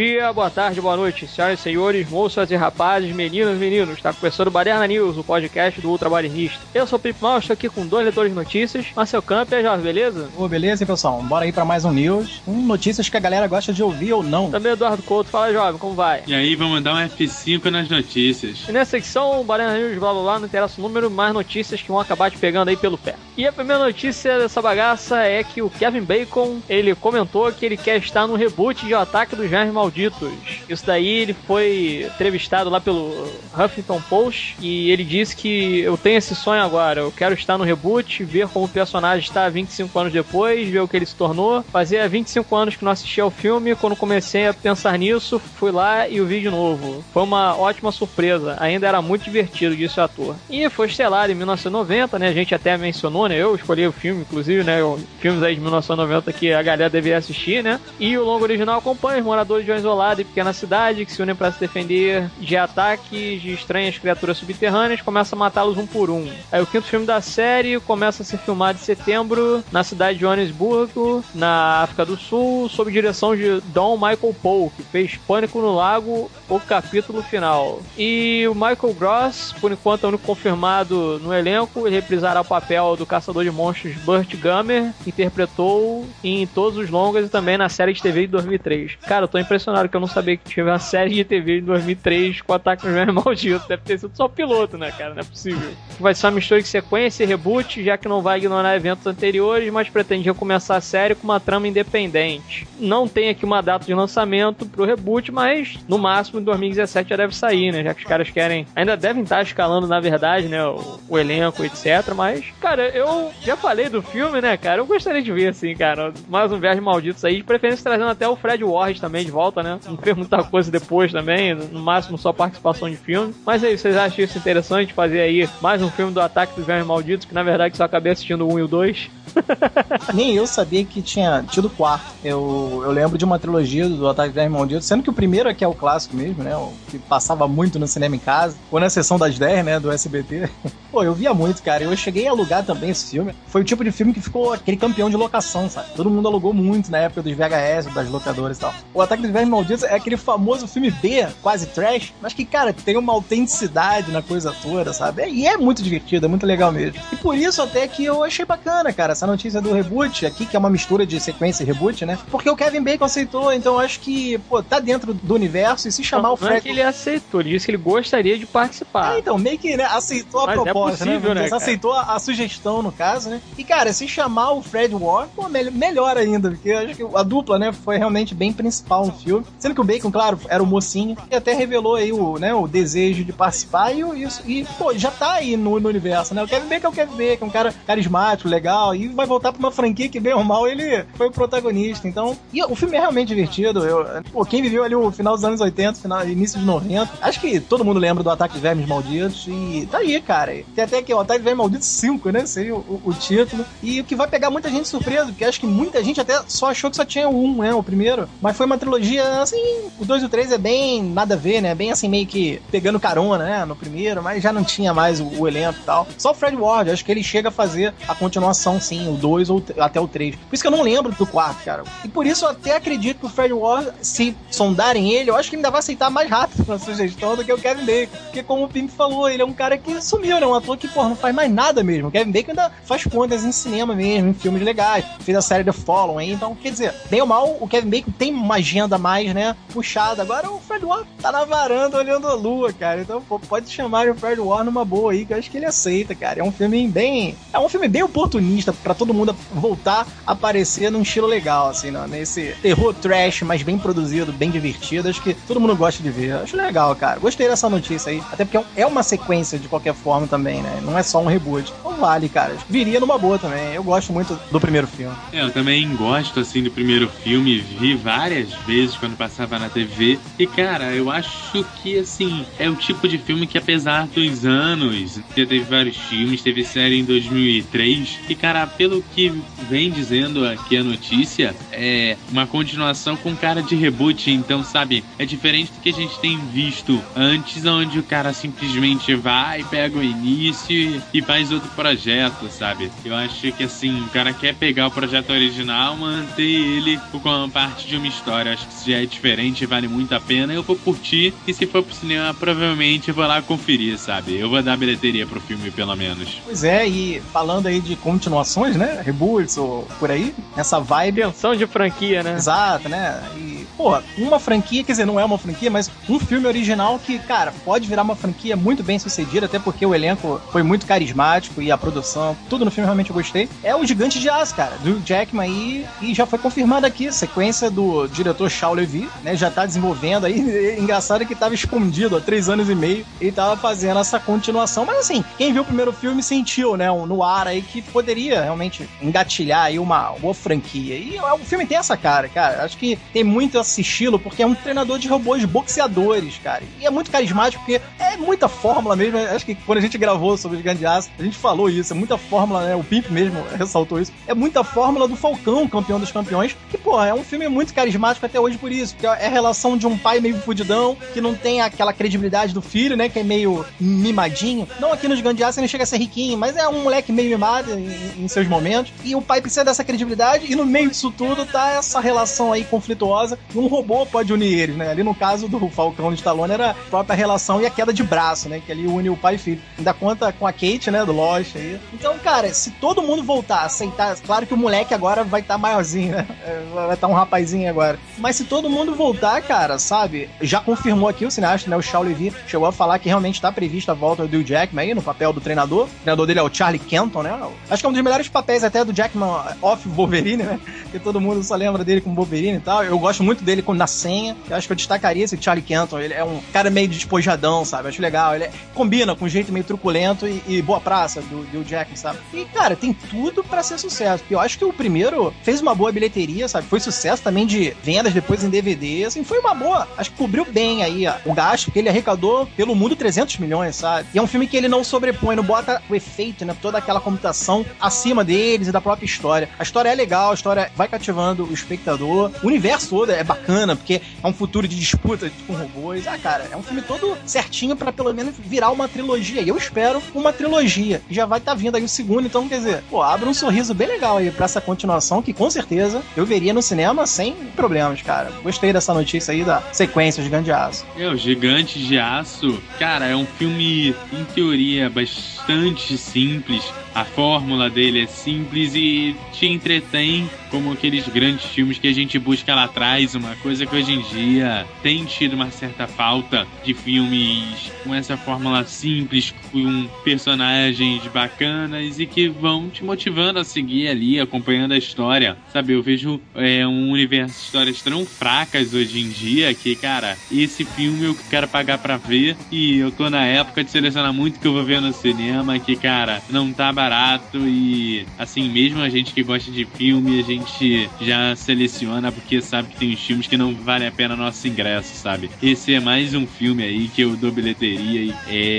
[0.00, 3.96] de Dia, boa tarde, boa noite, senhoras e senhores, moças e rapazes, meninas e meninos.
[3.96, 6.60] Está começando o Baderna News, o podcast do Ultra Badernista.
[6.72, 8.86] Eu sou o Pipo Mal, estou aqui com dois leitores de notícias.
[8.94, 10.28] Marcel Camp e Jorge, beleza?
[10.38, 11.20] Ô, beleza, hein, pessoal?
[11.20, 12.40] Bora aí para mais um news.
[12.46, 14.52] Um notícias que a galera gosta de ouvir ou não.
[14.52, 16.22] Também Eduardo Couto, fala jovem, como vai?
[16.28, 18.68] E aí, vamos dar um F5 nas notícias.
[18.68, 21.82] E nessa secção, o Baderna News, blá blá blá, não interessa o número, mais notícias
[21.82, 23.16] que vão acabar te pegando aí pelo pé.
[23.36, 27.76] E a primeira notícia dessa bagaça é que o Kevin Bacon, ele comentou que ele
[27.76, 30.19] quer estar no reboot de O Ataque dos Vermes Malditos.
[30.68, 36.18] Isso daí ele foi entrevistado lá pelo Huffington Post e ele disse que eu tenho
[36.18, 40.12] esse sonho agora, eu quero estar no reboot, ver como o personagem está 25 anos
[40.12, 41.62] depois, ver o que ele se tornou.
[41.62, 46.08] Fazia 25 anos que não assistia ao filme, quando comecei a pensar nisso, fui lá
[46.08, 47.04] e o vi de novo.
[47.12, 50.36] Foi uma ótima surpresa, ainda era muito divertido, disse o ator.
[50.48, 52.28] E foi estelado em 1990, né?
[52.28, 53.36] A gente até mencionou, né?
[53.36, 54.78] Eu escolhi o filme, inclusive, né?
[55.20, 57.80] Filmes aí de 1990 que a galera deveria assistir, né?
[57.98, 61.22] E o longo original acompanha os moradores de uma isolada e pequena cidade que se
[61.22, 66.10] unem para se defender de ataques de estranhas criaturas subterrâneas, começa a matá-los um por
[66.10, 66.28] um.
[66.50, 70.24] Aí o quinto filme da série começa a ser filmado em setembro na cidade de
[70.24, 75.74] Johannesburgo, na África do Sul, sob direção de Don Michael Poe, que fez Pânico no
[75.74, 77.80] Lago, o capítulo final.
[77.96, 82.44] E o Michael Gross, por enquanto é o único confirmado no elenco, ele reprisará o
[82.44, 87.68] papel do caçador de monstros Burt Gummer, interpretou em todos os longas e também na
[87.68, 88.96] série de TV de 2003.
[89.06, 92.40] Cara, eu tô impressionado que não sabia que tinha uma série de TV de 2003
[92.40, 93.66] com Ataque dos Vermes Malditos.
[93.66, 95.14] Deve ter sido só piloto, né, cara?
[95.14, 95.70] Não é possível.
[95.98, 99.72] Vai ser uma mistura de sequência e reboot, já que não vai ignorar eventos anteriores,
[99.72, 102.66] mas pretende recomeçar a série com uma trama independente.
[102.78, 107.16] Não tem aqui uma data de lançamento pro reboot, mas no máximo em 2017 já
[107.16, 107.82] deve sair, né?
[107.82, 108.66] Já que os caras querem.
[108.74, 110.64] Ainda devem estar escalando, na verdade, né?
[110.64, 112.14] O, o elenco, etc.
[112.14, 114.80] Mas, cara, eu já falei do filme, né, cara?
[114.80, 118.28] Eu gostaria de ver, assim, cara, mais um Viagem Malditos aí, de preferência trazendo até
[118.28, 119.78] o Fred Ward também de volta, né?
[119.86, 123.34] Não fez muita coisa depois também, no máximo só participação de filme.
[123.44, 126.86] Mas aí, vocês acham isso interessante fazer aí mais um filme do Ataque dos Vermes
[126.86, 129.10] Malditos, que na verdade só acabei assistindo o 1 e o 2?
[130.14, 132.06] Nem eu sabia que tinha tido quarto.
[132.24, 135.48] Eu, eu lembro de uma trilogia do Ataque dos Vermes Malditos, sendo que o primeiro
[135.48, 136.56] aqui é o clássico mesmo, né?
[136.56, 139.80] O que passava muito no cinema em casa, ou na sessão das 10, né?
[139.80, 140.48] Do SBT.
[140.90, 141.84] Pô, eu via muito, cara.
[141.84, 143.34] Eu cheguei a alugar também esse filme.
[143.46, 145.88] Foi o tipo de filme que ficou aquele campeão de locação, sabe?
[145.94, 148.74] Todo mundo alugou muito na época dos VHS, das locadoras e tal.
[148.92, 152.72] O Ataque dos Vermes Malditos é aquele famoso filme B, quase trash, mas que, cara,
[152.72, 155.28] tem uma autenticidade na coisa toda, sabe?
[155.28, 157.00] E é muito divertido, é muito legal mesmo.
[157.12, 160.56] E por isso até que eu achei bacana, cara, essa notícia do reboot aqui, que
[160.56, 162.18] é uma mistura de sequência e reboot, né?
[162.30, 165.92] Porque o Kevin Bacon aceitou, então eu acho que, pô, tá dentro do universo e
[165.92, 166.50] se chamar não, o Fred...
[166.52, 169.14] Não é que ele aceitou, ele disse que ele gostaria de participar.
[169.14, 171.42] É, então, meio que, né, aceitou a Mas é proposta, possível, né?
[171.42, 173.42] né, aceitou a, a sugestão, no caso, né?
[173.58, 177.06] E, cara, se chamar o Fred Ward, pô, me- melhor ainda, porque eu acho que
[177.14, 179.44] a dupla, né, foi realmente bem principal no filme.
[179.58, 182.66] Sendo que o Bacon, claro, era o mocinho, e até revelou aí o, né, o
[182.66, 186.42] desejo de participar e, isso, e pô, já tá aí no, no universo, né?
[186.42, 189.58] O Kevin Bacon é o Kevin Bacon, um cara carismático, legal, e vai voltar pra
[189.58, 192.06] uma franquia que, bem ou mal, ele foi o protagonista.
[192.08, 193.84] Então, e o filme é realmente divertido.
[193.86, 197.40] Eu, pô, quem viveu ali o final dos anos 80, final, início de 90, acho
[197.40, 200.52] que todo mundo lembra do Ataque de Vermes Malditos, e tá aí, cara.
[200.74, 202.46] Tem até aqui, o Ataque de Vermes Malditos 5, né?
[202.46, 203.64] Seria o, o- o título.
[203.82, 206.70] E o que vai pegar muita gente surpresa, porque acho que muita gente até só
[206.70, 207.74] achou que só tinha um, né?
[207.74, 208.28] O primeiro.
[208.40, 209.60] Mas foi uma trilogia, assim,
[209.98, 211.74] o 2 e o 3 é bem nada a ver, né?
[211.74, 213.64] Bem assim, meio que pegando carona, né?
[213.64, 216.06] No primeiro, mas já não tinha mais o, o elenco e tal.
[216.18, 219.50] Só o Fred Ward, acho que ele chega a fazer a continuação, sim, o 2
[219.50, 220.36] ou até o 3.
[220.36, 221.82] Por isso que eu não lembro do quarto, cara.
[222.04, 225.50] E por isso eu até acredito que o Fred Ward, se sondarem ele, eu acho
[225.50, 228.16] que ainda vai aceitar mais rápido a sugestão do que o Kevin Bacon.
[228.24, 230.46] Porque como o Pimp falou, ele é um cara que sumiu, né?
[230.46, 232.08] Um ator que, porra, não faz mais nada mesmo.
[232.08, 235.04] O Kevin Bacon ainda faz pontas em cinema mesmo, em filmes legais.
[235.20, 238.10] Fez a série The Fallen aí, então, quer dizer, bem ou mal, o Kevin Bacon
[238.12, 240.22] tem uma agenda mais, né, puxada.
[240.22, 243.00] Agora o Fred Ward tá na varanda olhando a lua, cara.
[243.00, 245.66] Então, pô, pode chamar o Fred Ward numa boa aí, que eu acho que ele
[245.66, 246.40] aceita, cara.
[246.40, 247.36] É um filme bem...
[247.52, 251.92] É um filme bem oportunista pra todo mundo voltar a aparecer num estilo legal, assim,
[251.92, 252.04] né?
[252.08, 255.08] nesse terror trash, mas bem produzido, bem divertido.
[255.08, 256.32] Acho que todo mundo gosta de ver.
[256.32, 257.20] Acho legal, cara.
[257.20, 258.20] Gostei dessa notícia aí.
[258.32, 260.80] Até porque é é uma sequência de qualquer forma também, né?
[260.82, 261.72] Não é só um reboot.
[261.78, 262.56] Então vale, cara.
[262.68, 263.74] Viria numa boa também.
[263.74, 265.14] Eu gosto muito do primeiro filme.
[265.32, 270.18] É, Eu também gosto, assim, do primeiro filme, vi várias vezes quando passava na TV.
[270.38, 275.16] E, cara, eu acho que, assim, é o tipo de filme que, apesar dos anos,
[275.36, 278.18] já teve vários filmes, teve série em 2003.
[278.28, 279.30] E, cara, pelo que
[279.68, 284.30] vem dizendo aqui a notícia, é uma continuação com cara de reboot.
[284.30, 289.14] Então, sabe, é diferente do que a gente tem visto antes, onde o cara simplesmente
[289.14, 292.90] vai, pega o início e, faz outro projeto, sabe?
[293.04, 297.86] Eu acho que assim, o cara quer pegar o projeto original, manter ele como parte
[297.86, 298.54] de uma história.
[298.54, 300.54] Acho que se já é diferente, vale muito a pena.
[300.54, 304.38] Eu vou curtir e se for pro cinema, provavelmente eu vou lá conferir, sabe?
[304.38, 306.40] Eu vou dar bilheteria pro filme, pelo menos.
[306.46, 309.02] Pois é, e falando aí de continuações, né?
[309.04, 311.22] Reboots ou por aí, essa vibe.
[311.22, 312.34] Pensão de franquia, né?
[312.34, 313.20] Exato, né?
[313.36, 317.18] E, porra, uma franquia, quer dizer, não é uma franquia, mas um filme original que,
[317.18, 321.62] cara, pode virar uma franquia muito bem sucedida, até porque o elenco foi muito carismático
[321.62, 323.48] e a produção, tudo no filme realmente eu gostei.
[323.62, 327.70] É o Gigante de Aço, cara, do Jackman aí, e já foi confirmado aqui, sequência
[327.70, 329.34] do diretor Shaw Levy, né?
[329.34, 330.76] Já tá desenvolvendo aí.
[330.78, 334.84] Engraçado que tava escondido há três anos e meio e tava fazendo essa continuação.
[334.84, 336.88] Mas assim, quem viu o primeiro filme sentiu, né?
[336.90, 340.96] No ar aí que poderia realmente engatilhar aí uma boa franquia.
[340.96, 342.62] E o filme tem essa cara, cara.
[342.62, 346.62] Acho que tem muito esse estilo, porque é um treinador de robôs boxeadores, cara.
[346.80, 349.18] E é muito carismático, porque é muita fórmula mesmo.
[349.18, 351.92] Acho que quando a gente gravou sobre o Gigante de Aço, a gente falou isso.
[351.92, 352.76] É muita fórmula, né?
[352.76, 354.12] O Pimp mesmo ressaltou isso.
[354.26, 356.56] É muita fórmula do Falcão, campeão dos campeões.
[356.70, 358.94] Que, pô, é um filme muito carismático até hoje por isso.
[358.94, 362.62] Porque é a relação de um pai meio fudidão, que não tem aquela credibilidade do
[362.62, 363.08] filho, né?
[363.08, 364.68] Que é meio mimadinho.
[364.78, 367.12] Não aqui no Gigante de Aço ele chega a ser riquinho, mas é um moleque
[367.12, 368.92] meio mimado em, em seus momentos.
[369.04, 372.64] E o pai precisa dessa credibilidade, e no meio disso tudo tá essa relação aí
[372.64, 373.38] conflituosa.
[373.54, 374.90] E um robô pode unir eles, né?
[374.90, 378.02] Ali no caso do Falcão de Stallone era a própria relação e a queda de
[378.02, 378.60] braço, né?
[378.64, 379.60] Que ali une o pai e filho.
[379.78, 381.04] Ainda conta com a Kate, né?
[381.04, 381.78] Do Lost aí.
[381.92, 385.54] Então, cara, se todo mundo voltar a aceitar, claro que o moleque agora vai estar
[385.54, 386.26] tá maiorzinho, né?
[386.40, 387.98] É, vai estar tá um rapazinho agora.
[388.16, 390.28] Mas se todo mundo voltar, cara, sabe?
[390.40, 391.76] Já confirmou aqui o cineasta, né?
[391.76, 394.94] O Shaw Levy chegou a falar que realmente está prevista a volta do Jackman aí
[394.94, 395.84] no papel do treinador.
[395.84, 397.38] O treinador dele é o Charlie Kenton, né?
[397.68, 399.28] Acho que é um dos melhores papéis até do Jackman
[399.60, 400.60] off Wolverine, né?
[400.90, 402.82] Que todo mundo só lembra dele como Wolverine e tal.
[402.82, 404.36] Eu gosto muito dele na senha.
[404.48, 406.00] Eu acho que eu destacaria esse Charlie Kenton.
[406.00, 407.88] Ele é um cara meio despojadão, sabe?
[407.88, 408.34] Acho legal.
[408.34, 408.50] Ele é...
[408.74, 412.18] combina com um jeito meio truculento e, e boa praça do, do Jackman, sabe?
[412.32, 414.24] E, cara, tem tudo para ser sucesso.
[414.30, 416.66] Eu acho que o primeiro fez uma boa bilheteria, sabe?
[416.66, 419.88] Foi sucesso também de vendas depois em DVD, assim, foi uma boa.
[419.96, 423.76] Acho que cobriu bem aí ó, o gasto, porque ele arrecadou pelo mundo 300 milhões,
[423.76, 424.08] sabe?
[424.14, 426.56] E é um filme que ele não sobrepõe, não bota o efeito, né?
[426.60, 429.48] Toda aquela computação acima deles e da própria história.
[429.58, 432.30] A história é legal, a história vai cativando o espectador.
[432.42, 436.06] O universo todo é bacana, porque é um futuro de disputa com robôs.
[436.06, 439.40] Ah, cara, é um filme todo certinho para pelo menos virar uma trilogia.
[439.40, 441.00] E eu espero uma trilogia.
[441.10, 443.74] Já vai estar tá vindo aí o segundo, então quer dizer, pô, abre um sorriso
[443.74, 448.02] bem legal aí pra essa continuação que com certeza eu veria no cinema sem problemas,
[448.02, 448.30] cara.
[448.42, 450.84] Gostei dessa notícia aí da sequência Gigante de Aço.
[450.96, 456.64] É, o Gigante de Aço, cara, é um filme, em teoria, bastante simples.
[456.94, 462.18] A fórmula dele é simples e te entretém como aqueles grandes filmes que a gente
[462.18, 466.74] busca lá atrás, uma coisa que hoje em dia tem tido uma certa falta de
[466.74, 473.88] filmes com essa fórmula simples, com personagens bacanas e que vão te motivando a seguir
[473.88, 475.36] ali, acompanhando a história.
[475.52, 480.18] Sabe, eu vejo é, um universo de histórias tão fracas hoje em dia que, cara,
[480.30, 484.40] esse filme eu quero pagar pra ver e eu tô na época de selecionar muito
[484.40, 488.88] que eu vou ver no cinema, que, cara, não tá barato e, assim, mesmo a
[488.88, 493.26] gente que gosta de filme, a gente já seleciona porque sabe que tem uns filmes
[493.26, 495.30] que não vale a pena nosso ingresso, sabe?
[495.42, 498.14] Esse é mais um filme aí que eu dou bilheteria e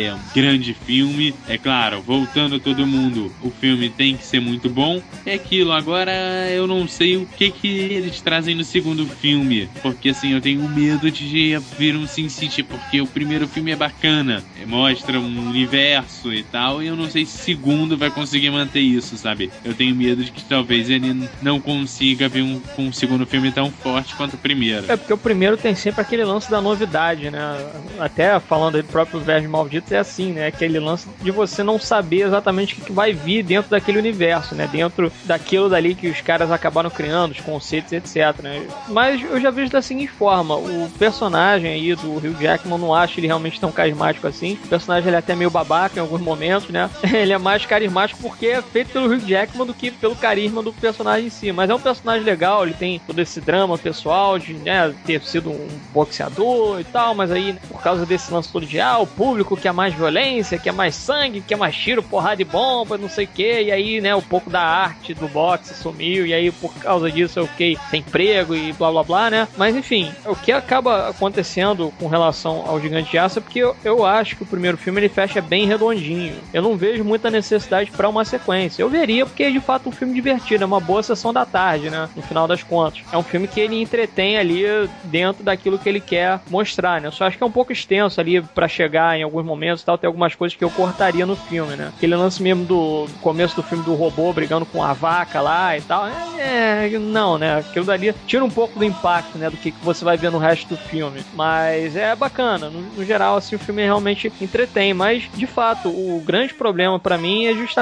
[0.06, 1.34] é um grande filme.
[1.48, 5.02] É claro, voltando todo mundo, o filme tem que ser muito bom.
[5.26, 6.12] É aquilo, agora
[6.52, 10.70] eu não sei o que que eles trazem no segundo filme, porque assim, eu tenho
[10.70, 16.32] medo de vir um Sin City, porque o primeiro filme é bacana, mostra um universo
[16.32, 19.52] e tal, e eu não sei se o segundo vai conseguir manter isso, sabe?
[19.64, 23.72] Eu tenho medo de que talvez ele não consiga vir um, um segundo filme tão
[23.72, 24.92] forte quanto o primeiro.
[24.92, 27.58] É porque o primeiro tem sempre aquele lance da novidade, né?
[28.00, 30.48] Até falando aí do próprio Verme Maldito, é assim, né?
[30.48, 34.68] Aquele lance de você não saber exatamente o que vai vir dentro daquele universo, né?
[34.72, 38.66] Dentro daquilo dali que os caras acabaram criando, os conceitos, etc, né?
[38.88, 43.20] Mas eu já vejo da seguinte forma, o personagem aí do Hugh Jackman, não acho
[43.20, 44.58] ele realmente tão carismático assim.
[44.64, 46.90] O personagem ele é até meio babaca em alguns momentos, né?
[47.14, 50.74] Ele é mais carismático porque é feito pelo Hugh Jackman do que pelo carisma do
[50.74, 51.52] personagem em si.
[51.52, 55.52] Mas é um personagem legal, ele tem todo esse drama pessoal de né, ter sido
[55.52, 59.58] um boxeador e tal, mas aí, por causa desse lance todo de ah, o público
[59.58, 63.28] quer mais violência, quer mais sangue, quer mais tiro, porrada de bomba, não sei o
[63.28, 67.12] que, e aí, né, um pouco da arte do boxe sumiu, e aí por causa
[67.12, 69.48] disso eu fiquei sem emprego e blá blá blá, né?
[69.58, 73.76] Mas enfim, o que acaba acontecendo com relação ao Gigante de Aço é porque eu,
[73.84, 76.36] eu acho que o primeiro filme ele fecha bem redondinho.
[76.54, 78.82] Eu não vejo muita necessidade para uma sequência.
[78.82, 81.90] Eu veria porque é de fato um filme divertido, é uma boa sessão da tarde,
[81.90, 82.10] né?
[82.16, 83.02] No final das contas.
[83.12, 84.64] É um filme que ele entretém ali
[85.04, 87.08] dentro daquilo que ele quer mostrar, né?
[87.08, 89.86] Eu só acho que é um pouco extenso ali para chegar em alguns momentos e
[89.86, 91.92] tal, tem algumas coisas que eu cortaria no filme, né?
[91.96, 95.82] Aquele lance mesmo do começo do filme do robô brigando com a vaca lá e
[95.82, 97.60] tal, é, é não, né?
[97.60, 100.38] Aquilo dali tira um pouco do impacto, né, do que, que você vai ver no
[100.38, 101.24] resto do filme.
[101.34, 106.22] Mas é bacana, no, no geral, assim, o filme realmente entretém, mas de fato, o
[106.26, 107.81] grande problema para mim é justamente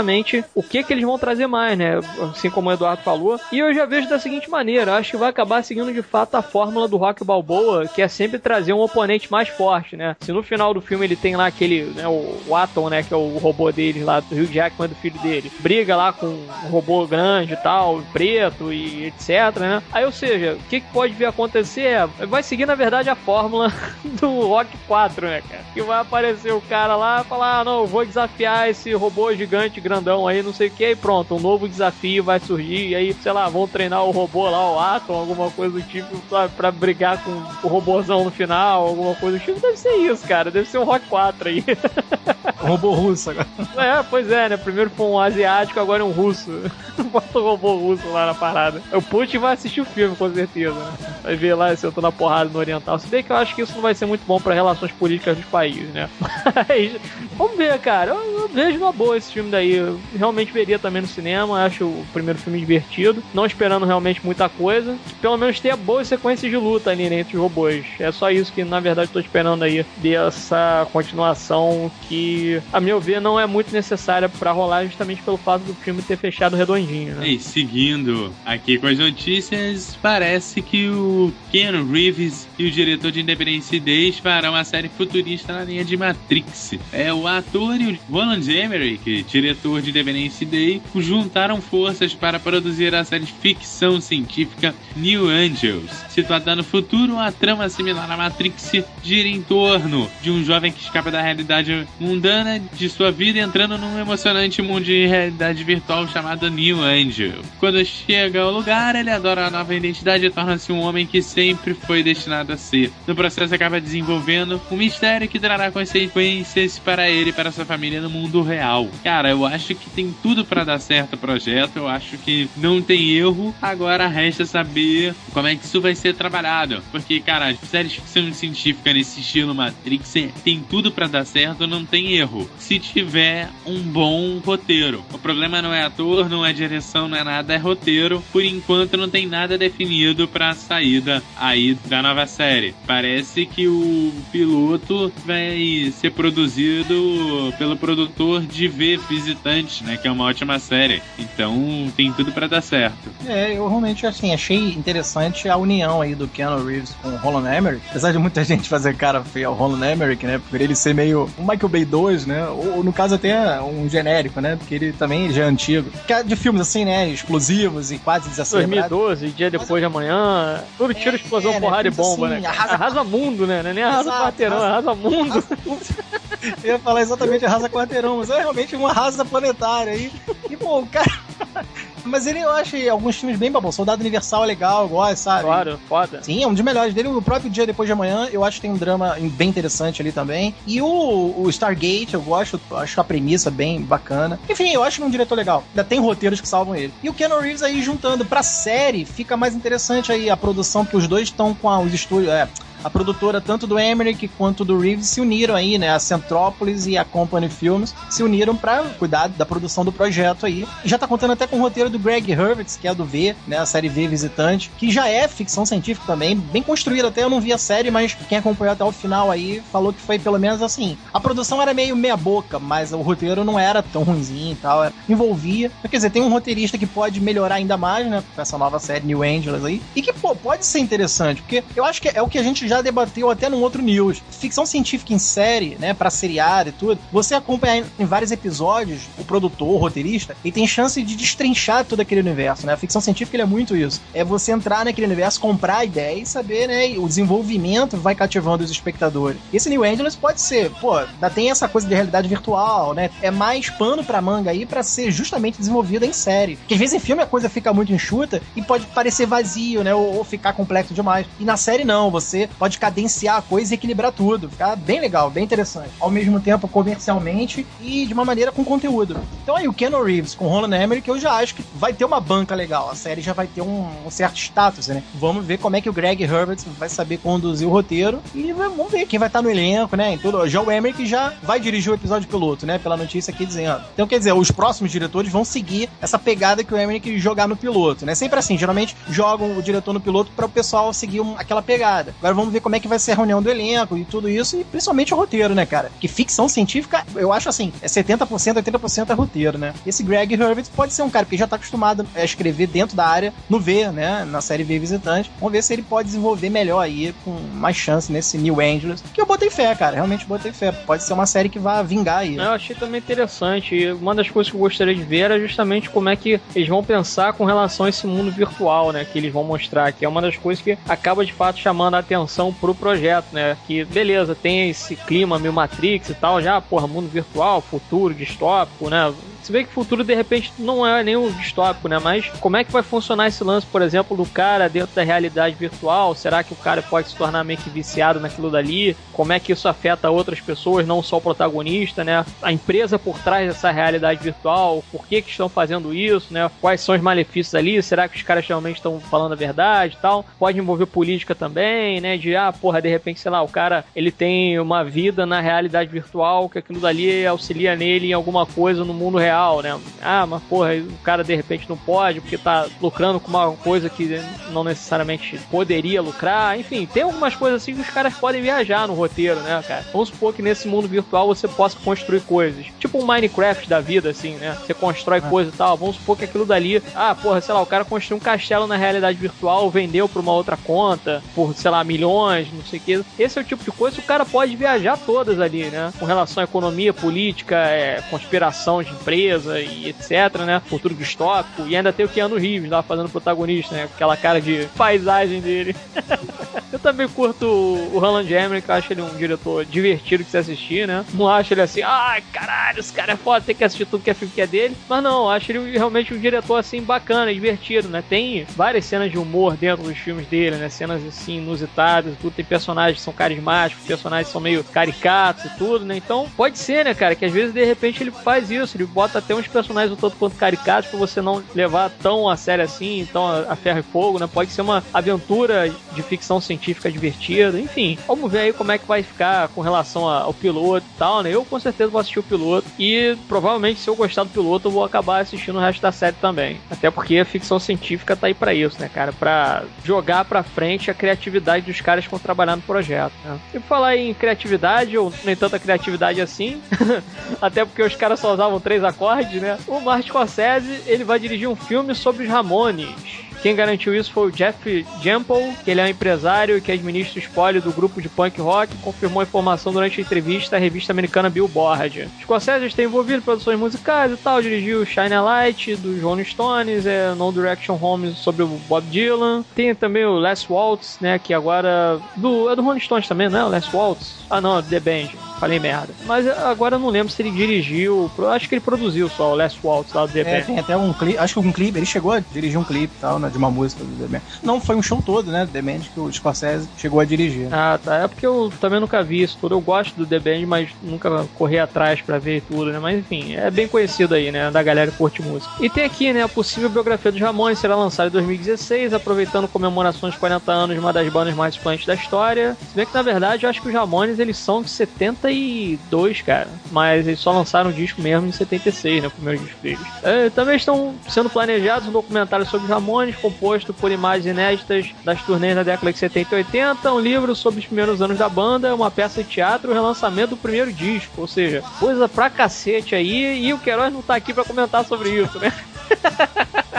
[0.56, 2.00] o que que eles vão trazer mais, né?
[2.32, 3.40] Assim como o Eduardo falou.
[3.52, 6.42] E eu já vejo da seguinte maneira, acho que vai acabar seguindo de fato a
[6.42, 10.16] fórmula do Rock Balboa, que é sempre trazer um oponente mais forte, né?
[10.20, 13.18] Se no final do filme ele tem lá aquele, né, o, Atom, né, que é
[13.18, 17.06] o robô dele lá, do Hugh Jackman, do filho dele, briga lá com um robô
[17.08, 19.84] grande e tal, preto e etc, né?
[19.92, 23.10] Aí, ou seja, o que, que pode vir a acontecer é, vai seguir, na verdade,
[23.10, 23.72] a fórmula
[24.20, 25.64] do Rock 4, né, cara?
[25.74, 29.82] Que vai aparecer o cara lá e falar, ah, não, vou desafiar esse robô gigante
[29.90, 33.14] grandão aí, não sei o que, e pronto, um novo desafio vai surgir, e aí,
[33.14, 36.72] sei lá, vão treinar o robô lá, o Atom, alguma coisa do tipo, sabe, pra
[36.72, 37.32] brigar com
[37.64, 39.60] o robôzão no final, alguma coisa do tipo.
[39.60, 41.66] Deve ser isso, cara, deve ser um Rock 4 aí.
[42.60, 43.48] robô russo agora.
[43.78, 44.58] É, pois é, né?
[44.58, 46.52] Primeiro foi um asiático, agora é um russo.
[47.12, 48.82] Bota o robô russo lá na parada.
[48.92, 50.92] O Putin vai assistir o filme, com certeza, né?
[51.24, 53.00] Vai ver lá se eu tô na porrada no Oriental.
[53.00, 55.38] Se bem que eu acho que isso não vai ser muito bom para relações políticas
[55.38, 56.10] dos países, né?
[56.68, 57.00] Mas,
[57.38, 58.12] vamos ver, cara.
[58.12, 59.79] Eu, eu vejo uma boa esse filme daí.
[60.16, 61.64] Realmente veria também no cinema.
[61.64, 63.24] Acho o primeiro filme divertido.
[63.34, 64.98] Não esperando realmente muita coisa.
[65.22, 67.86] Pelo menos ter boas sequências de luta ali né, entre os robôs.
[68.00, 73.22] É só isso que, na verdade, tô esperando aí dessa continuação que, a meu ver,
[73.22, 77.28] não é muito necessária para rolar justamente pelo fato do filme ter fechado redondinho, né?
[77.28, 83.22] E seguindo aqui com as notícias, parece que o Ken Reeves e o diretor de
[83.22, 86.76] Independence Day farão a série futurista na linha de Matrix.
[86.92, 92.96] É o ator e o Roland Emmerich, diretor de Independence Day, juntaram forças para produzir
[92.96, 95.92] a série ficção científica New Angels.
[96.10, 98.72] Situada no futuro, a trama similar à Matrix
[99.04, 103.78] gira em torno de um jovem que escapa da realidade mundana de sua vida entrando
[103.78, 107.42] num emocionante mundo de realidade virtual chamado New Angel.
[107.60, 111.74] Quando chega ao lugar, ele adora a nova identidade e torna-se um homem que sempre
[111.74, 112.92] foi destinado a ser.
[113.06, 118.02] No processo, acaba desenvolvendo um mistério que trará consequências para ele e para sua família
[118.02, 118.88] no mundo real.
[119.04, 122.82] Cara, eu acho que tem tudo para dar certo o projeto, eu acho que não
[122.82, 123.54] tem erro.
[123.62, 126.82] Agora resta saber como é que isso vai ser trabalhado.
[126.92, 130.14] Porque, cara, séries de ficção científica nesse estilo Matrix
[130.44, 132.50] tem tudo para dar certo, não tem erro.
[132.58, 135.04] Se tiver um bom roteiro.
[135.14, 138.24] O problema não é ator, não é direção, não é nada, é roteiro.
[138.32, 142.74] Por enquanto não tem nada definido para saída aí da nova série.
[142.86, 149.00] Parece que o piloto vai ser produzido pelo produtor de V
[149.40, 151.02] Visitantes, né, que é uma ótima série.
[151.18, 153.10] Então tem tudo para dar certo.
[153.26, 157.58] É, eu realmente assim achei interessante a união aí do Keanu Reeves com o Roland
[157.58, 157.82] Emmerich.
[157.90, 161.30] Apesar de muita gente fazer cara feia ao Roland Emmerich, né, por ele ser meio
[161.38, 165.32] o Michael Bay 2, né, ou no caso até um genérico, né, porque ele também
[165.32, 165.90] já é antigo.
[166.06, 168.90] Que é de filmes assim, né, explosivos e quase desacelerados.
[168.90, 172.42] 2012, dia depois de amanhã, tudo tira é, explosão, é, porrada né, e bomba, assim,
[172.42, 172.48] né?
[172.48, 172.74] Arrasa...
[172.74, 173.04] arrasa...
[173.04, 173.64] mundo, né?
[173.74, 175.44] Nem arrasa Exato, quarteirão, arrasa, arrasa mundo.
[175.70, 176.29] Arrasa...
[176.64, 180.12] Eu ia falar exatamente arrasa quarteirão, mas é realmente uma arrasa planetária aí.
[180.50, 181.20] E, pô, o cara.
[182.06, 183.72] Mas ele, eu acho alguns filmes bem babão.
[183.72, 185.44] Soldado Universal é legal, eu gosto, sabe?
[185.44, 186.24] Claro, foda.
[186.24, 187.10] Sim, é um dos melhores dele.
[187.10, 190.12] O próprio Dia Depois de Amanhã, eu acho que tem um drama bem interessante ali
[190.12, 190.56] também.
[190.66, 194.40] E o, o Stargate, eu gosto, acho a premissa bem bacana.
[194.50, 195.64] Enfim, eu acho um diretor legal.
[195.70, 196.94] Ainda tem roteiros que salvam ele.
[197.04, 200.98] E o Ken Reeves aí juntando pra série, fica mais interessante aí a produção, porque
[200.98, 202.32] os dois estão com a, os estúdios.
[202.32, 202.48] É,
[202.84, 205.90] a produtora tanto do Emmerich quanto do Reeves se uniram aí, né?
[205.90, 210.68] A Centrópolis e a Company Films se uniram para cuidar da produção do projeto aí.
[210.84, 213.36] E já tá contando até com o roteiro do Greg Hurwitz, que é do V,
[213.48, 213.58] né?
[213.58, 217.10] A série V Visitante, que já é ficção científica também, bem construída.
[217.10, 220.02] Até eu não vi a série, mas quem acompanhou até o final aí falou que
[220.02, 220.98] foi pelo menos assim.
[221.14, 224.84] A produção era meio meia boca, mas o roteiro não era tão ruimzinho e tal.
[224.84, 225.72] Era, envolvia.
[225.90, 228.24] Quer dizer, tem um roteirista que pode melhorar ainda mais, né?
[228.36, 229.82] Com essa nova série New Angels aí.
[229.96, 232.69] E que, pô, pode ser interessante, porque eu acho que é o que a gente
[232.70, 234.22] já debateu até num outro news.
[234.32, 239.24] Ficção científica em série, né, para seriado e tudo, você acompanha em vários episódios o
[239.24, 242.74] produtor, o roteirista, e tem chance de destrinchar todo aquele universo, né?
[242.74, 244.02] A ficção científica é muito isso.
[244.14, 248.64] É você entrar naquele universo, comprar a ideia e saber, né, o desenvolvimento vai cativando
[248.64, 249.40] os espectadores.
[249.52, 253.10] Esse New Angeles pode ser, pô, ainda tem essa coisa de realidade virtual, né?
[253.22, 256.56] É mais pano pra manga aí para ser justamente desenvolvida em série.
[256.58, 259.94] Porque às vezes em filme a coisa fica muito enxuta e pode parecer vazio, né?
[259.94, 261.26] Ou, ou ficar complexo demais.
[261.40, 264.50] E na série não, você pode cadenciar a coisa e equilibrar tudo.
[264.50, 265.90] Ficar bem legal, bem interessante.
[266.00, 269.18] Ao mesmo tempo, comercialmente e de uma maneira com conteúdo.
[269.42, 272.20] Então aí, o Ken Reeves com Roland Emmerich, eu já acho que vai ter uma
[272.20, 272.90] banca legal.
[272.90, 275.02] A série já vai ter um, um certo status, né?
[275.16, 278.92] Vamos ver como é que o Greg Herbert vai saber conduzir o roteiro e vamos
[278.92, 280.14] ver quem vai estar no elenco, né?
[280.14, 282.78] Então, o Joe Emmerich já vai dirigir o episódio piloto, né?
[282.78, 283.82] Pela notícia aqui dizendo.
[283.94, 287.56] Então, quer dizer, os próximos diretores vão seguir essa pegada que o Emmerich jogar no
[287.56, 288.16] piloto, né?
[288.16, 292.14] Sempre assim, geralmente jogam o diretor no piloto para o pessoal seguir aquela pegada.
[292.20, 294.58] Agora vamos ver como é que vai ser a reunião do elenco e tudo isso,
[294.58, 295.92] e principalmente o roteiro, né, cara?
[296.00, 299.74] Que ficção científica, eu acho assim, é 70%, 80% é roteiro, né?
[299.86, 303.06] Esse Greg Hurwitz pode ser um cara que já tá acostumado a escrever dentro da
[303.06, 304.26] área no V, né?
[304.26, 305.32] Na série V Visitante.
[305.40, 309.04] Vamos ver se ele pode desenvolver melhor aí, com mais chance nesse New Angeles.
[309.14, 309.96] Que eu botei fé, cara.
[309.96, 310.72] Realmente botei fé.
[310.72, 312.38] Pode ser uma série que vai vingar aí.
[312.38, 313.92] Eu achei também interessante.
[313.92, 316.84] Uma das coisas que eu gostaria de ver era justamente como é que eles vão
[316.84, 319.06] pensar com relação a esse mundo virtual, né?
[319.06, 322.00] Que eles vão mostrar, que é uma das coisas que acaba de fato chamando a
[322.00, 323.58] atenção pro projeto, né?
[323.68, 328.90] Que beleza, tem esse clima meio Matrix e tal, já, porra, mundo virtual, futuro, distópico,
[328.90, 329.14] né?
[329.44, 332.00] Se vê que o futuro, de repente, não é nem um distópico, né?
[332.00, 335.56] Mas como é que vai funcionar esse lance, por exemplo, do cara dentro da realidade
[335.56, 336.14] virtual?
[336.14, 338.96] Será que o cara pode se tornar meio que viciado naquilo dali?
[339.14, 342.26] Como é que isso afeta outras pessoas, não só o protagonista, né?
[342.42, 346.50] A empresa por trás dessa realidade virtual, por que que estão fazendo isso, né?
[346.62, 347.82] Quais são os malefícios ali?
[347.82, 350.26] Será que os caras realmente estão falando a verdade e tal?
[350.38, 352.18] Pode envolver política também, né?
[352.18, 355.90] De, ah, porra, de repente, sei lá, o cara, ele tem uma vida na realidade
[355.90, 359.80] virtual, que aquilo dali auxilia nele em alguma coisa no mundo real real, né?
[360.02, 363.90] Ah, mas porra, o cara de repente não pode porque tá lucrando com uma coisa
[363.90, 364.20] que
[364.52, 366.60] não necessariamente poderia lucrar.
[366.60, 369.86] Enfim, tem algumas coisas assim que os caras podem viajar no roteiro, né, cara?
[369.94, 372.66] Vamos supor que nesse mundo virtual você possa construir coisas.
[372.80, 374.58] Tipo um Minecraft da vida, assim, né?
[374.60, 375.22] Você constrói é.
[375.22, 375.78] coisa e tal.
[375.78, 378.76] Vamos supor que aquilo dali, ah, porra, sei lá, o cara construiu um castelo na
[378.76, 383.06] realidade virtual, vendeu pra uma outra conta por, sei lá, milhões, não sei o que.
[383.20, 385.94] Esse é o tipo de coisa que o cara pode viajar todas ali, né?
[386.00, 390.62] Com relação à economia, política, é, conspiração de empresa e etc, né?
[390.66, 391.68] Futuro distópico.
[391.68, 393.84] E ainda tem o Keanu Reeves lá fazendo protagonista, né?
[393.84, 395.76] Aquela cara de paisagem dele.
[396.72, 400.88] eu também curto o Roland Emmerich, eu acho ele um diretor divertido de se assistir,
[400.88, 401.06] né?
[401.14, 404.10] Não acho ele assim, ai, caralho, esse cara é foda, tem que assistir tudo que
[404.10, 404.76] é filme que é dele.
[404.88, 408.04] Mas não, acho ele realmente um diretor assim bacana, divertido, né?
[408.08, 410.70] Tem várias cenas de humor dentro dos filmes dele, né?
[410.70, 412.34] Cenas assim inusitadas, tudo.
[412.34, 415.98] Tem personagens que são carismáticos, personagens que são meio caricatos e tudo, né?
[415.98, 419.09] Então pode ser, né, cara, que às vezes de repente ele faz isso, ele bota
[419.18, 423.08] até uns personagens um tanto quanto caricatos pra você não levar tão a sério assim,
[423.12, 424.28] tão a, ferro e fogo, né?
[424.32, 427.98] Pode ser uma aventura de ficção científica divertida, enfim.
[428.08, 431.34] Vamos ver aí como é que vai ficar com relação ao piloto e tal, né?
[431.34, 434.72] Eu com certeza vou assistir o piloto e provavelmente se eu gostar do piloto eu
[434.72, 436.60] vou acabar assistindo o resto da série também.
[436.70, 439.12] Até porque a ficção científica tá aí para isso, né, cara?
[439.12, 443.40] Pra jogar pra frente a criatividade dos caras que estão trabalhando no projeto, né?
[443.54, 446.62] E falar em criatividade, ou nem tanta criatividade assim,
[447.42, 448.99] até porque os caras só usavam três acordes
[449.40, 449.58] né?
[449.68, 453.29] O Martin Scorsese, ele vai dirigir um filme sobre os Ramones.
[453.42, 457.24] Quem garantiu isso foi o Jeff Gemple, que ele é um empresário que administra o
[457.24, 461.30] espólio do grupo de punk rock, confirmou a informação durante a entrevista à revista americana
[461.30, 462.08] Billboard.
[462.22, 466.86] Scorsese está envolvido em produções musicais e tal, dirigiu Shine a Light dos Rolling Stones,
[466.86, 469.44] é No Direction Home sobre o Bob Dylan.
[469.56, 473.44] Tem também o Les Waltz, né, que agora do é do Rolling Stones também, né?
[473.44, 474.20] O Les Waltz.
[474.30, 475.30] Ah, não, The Band.
[475.40, 475.94] Falei merda.
[476.06, 478.12] Mas agora eu não lembro se ele dirigiu.
[478.30, 480.92] Acho que ele produziu só o Last Waltz lá do The É, tem até um
[480.92, 481.18] clipe.
[481.18, 481.80] Acho que um clipe.
[481.80, 483.29] Ele chegou a dirigir um clipe e tal, né?
[483.30, 484.22] De uma música do The Band.
[484.44, 485.48] Não foi um show todo, né?
[485.52, 487.48] The Band que o Scorsese chegou a dirigir.
[487.52, 487.98] Ah, tá.
[487.98, 489.56] É porque eu também nunca vi isso tudo.
[489.56, 492.80] Eu gosto do The Band, mas nunca corri atrás pra ver tudo, né?
[492.80, 494.52] Mas enfim, é bem conhecido aí, né?
[494.52, 495.52] Da galera que curte música.
[495.60, 496.24] E tem aqui, né?
[496.24, 500.80] A possível biografia dos Ramones será lançada em 2016, aproveitando comemorações de 40 anos de
[500.80, 502.58] uma das bandas mais influentes da história.
[502.70, 506.22] Se bem que na verdade eu acho que os Ramones eles são de 72 depois,
[506.22, 506.48] cara.
[506.72, 509.08] Mas eles só lançaram o disco mesmo em 76, né?
[509.08, 509.80] O primeiro disco deles.
[510.04, 515.22] É, também estão sendo planejados um documentário sobre os Ramones, composto por imagens inéditas das
[515.22, 518.74] turnês da década de 70 e 80, um livro sobre os primeiros anos da banda,
[518.74, 521.22] uma peça de teatro e o relançamento do primeiro disco.
[521.22, 525.10] Ou seja, coisa pra cacete aí, e o Queiroz não tá aqui pra comentar sobre
[525.10, 525.54] isso, né?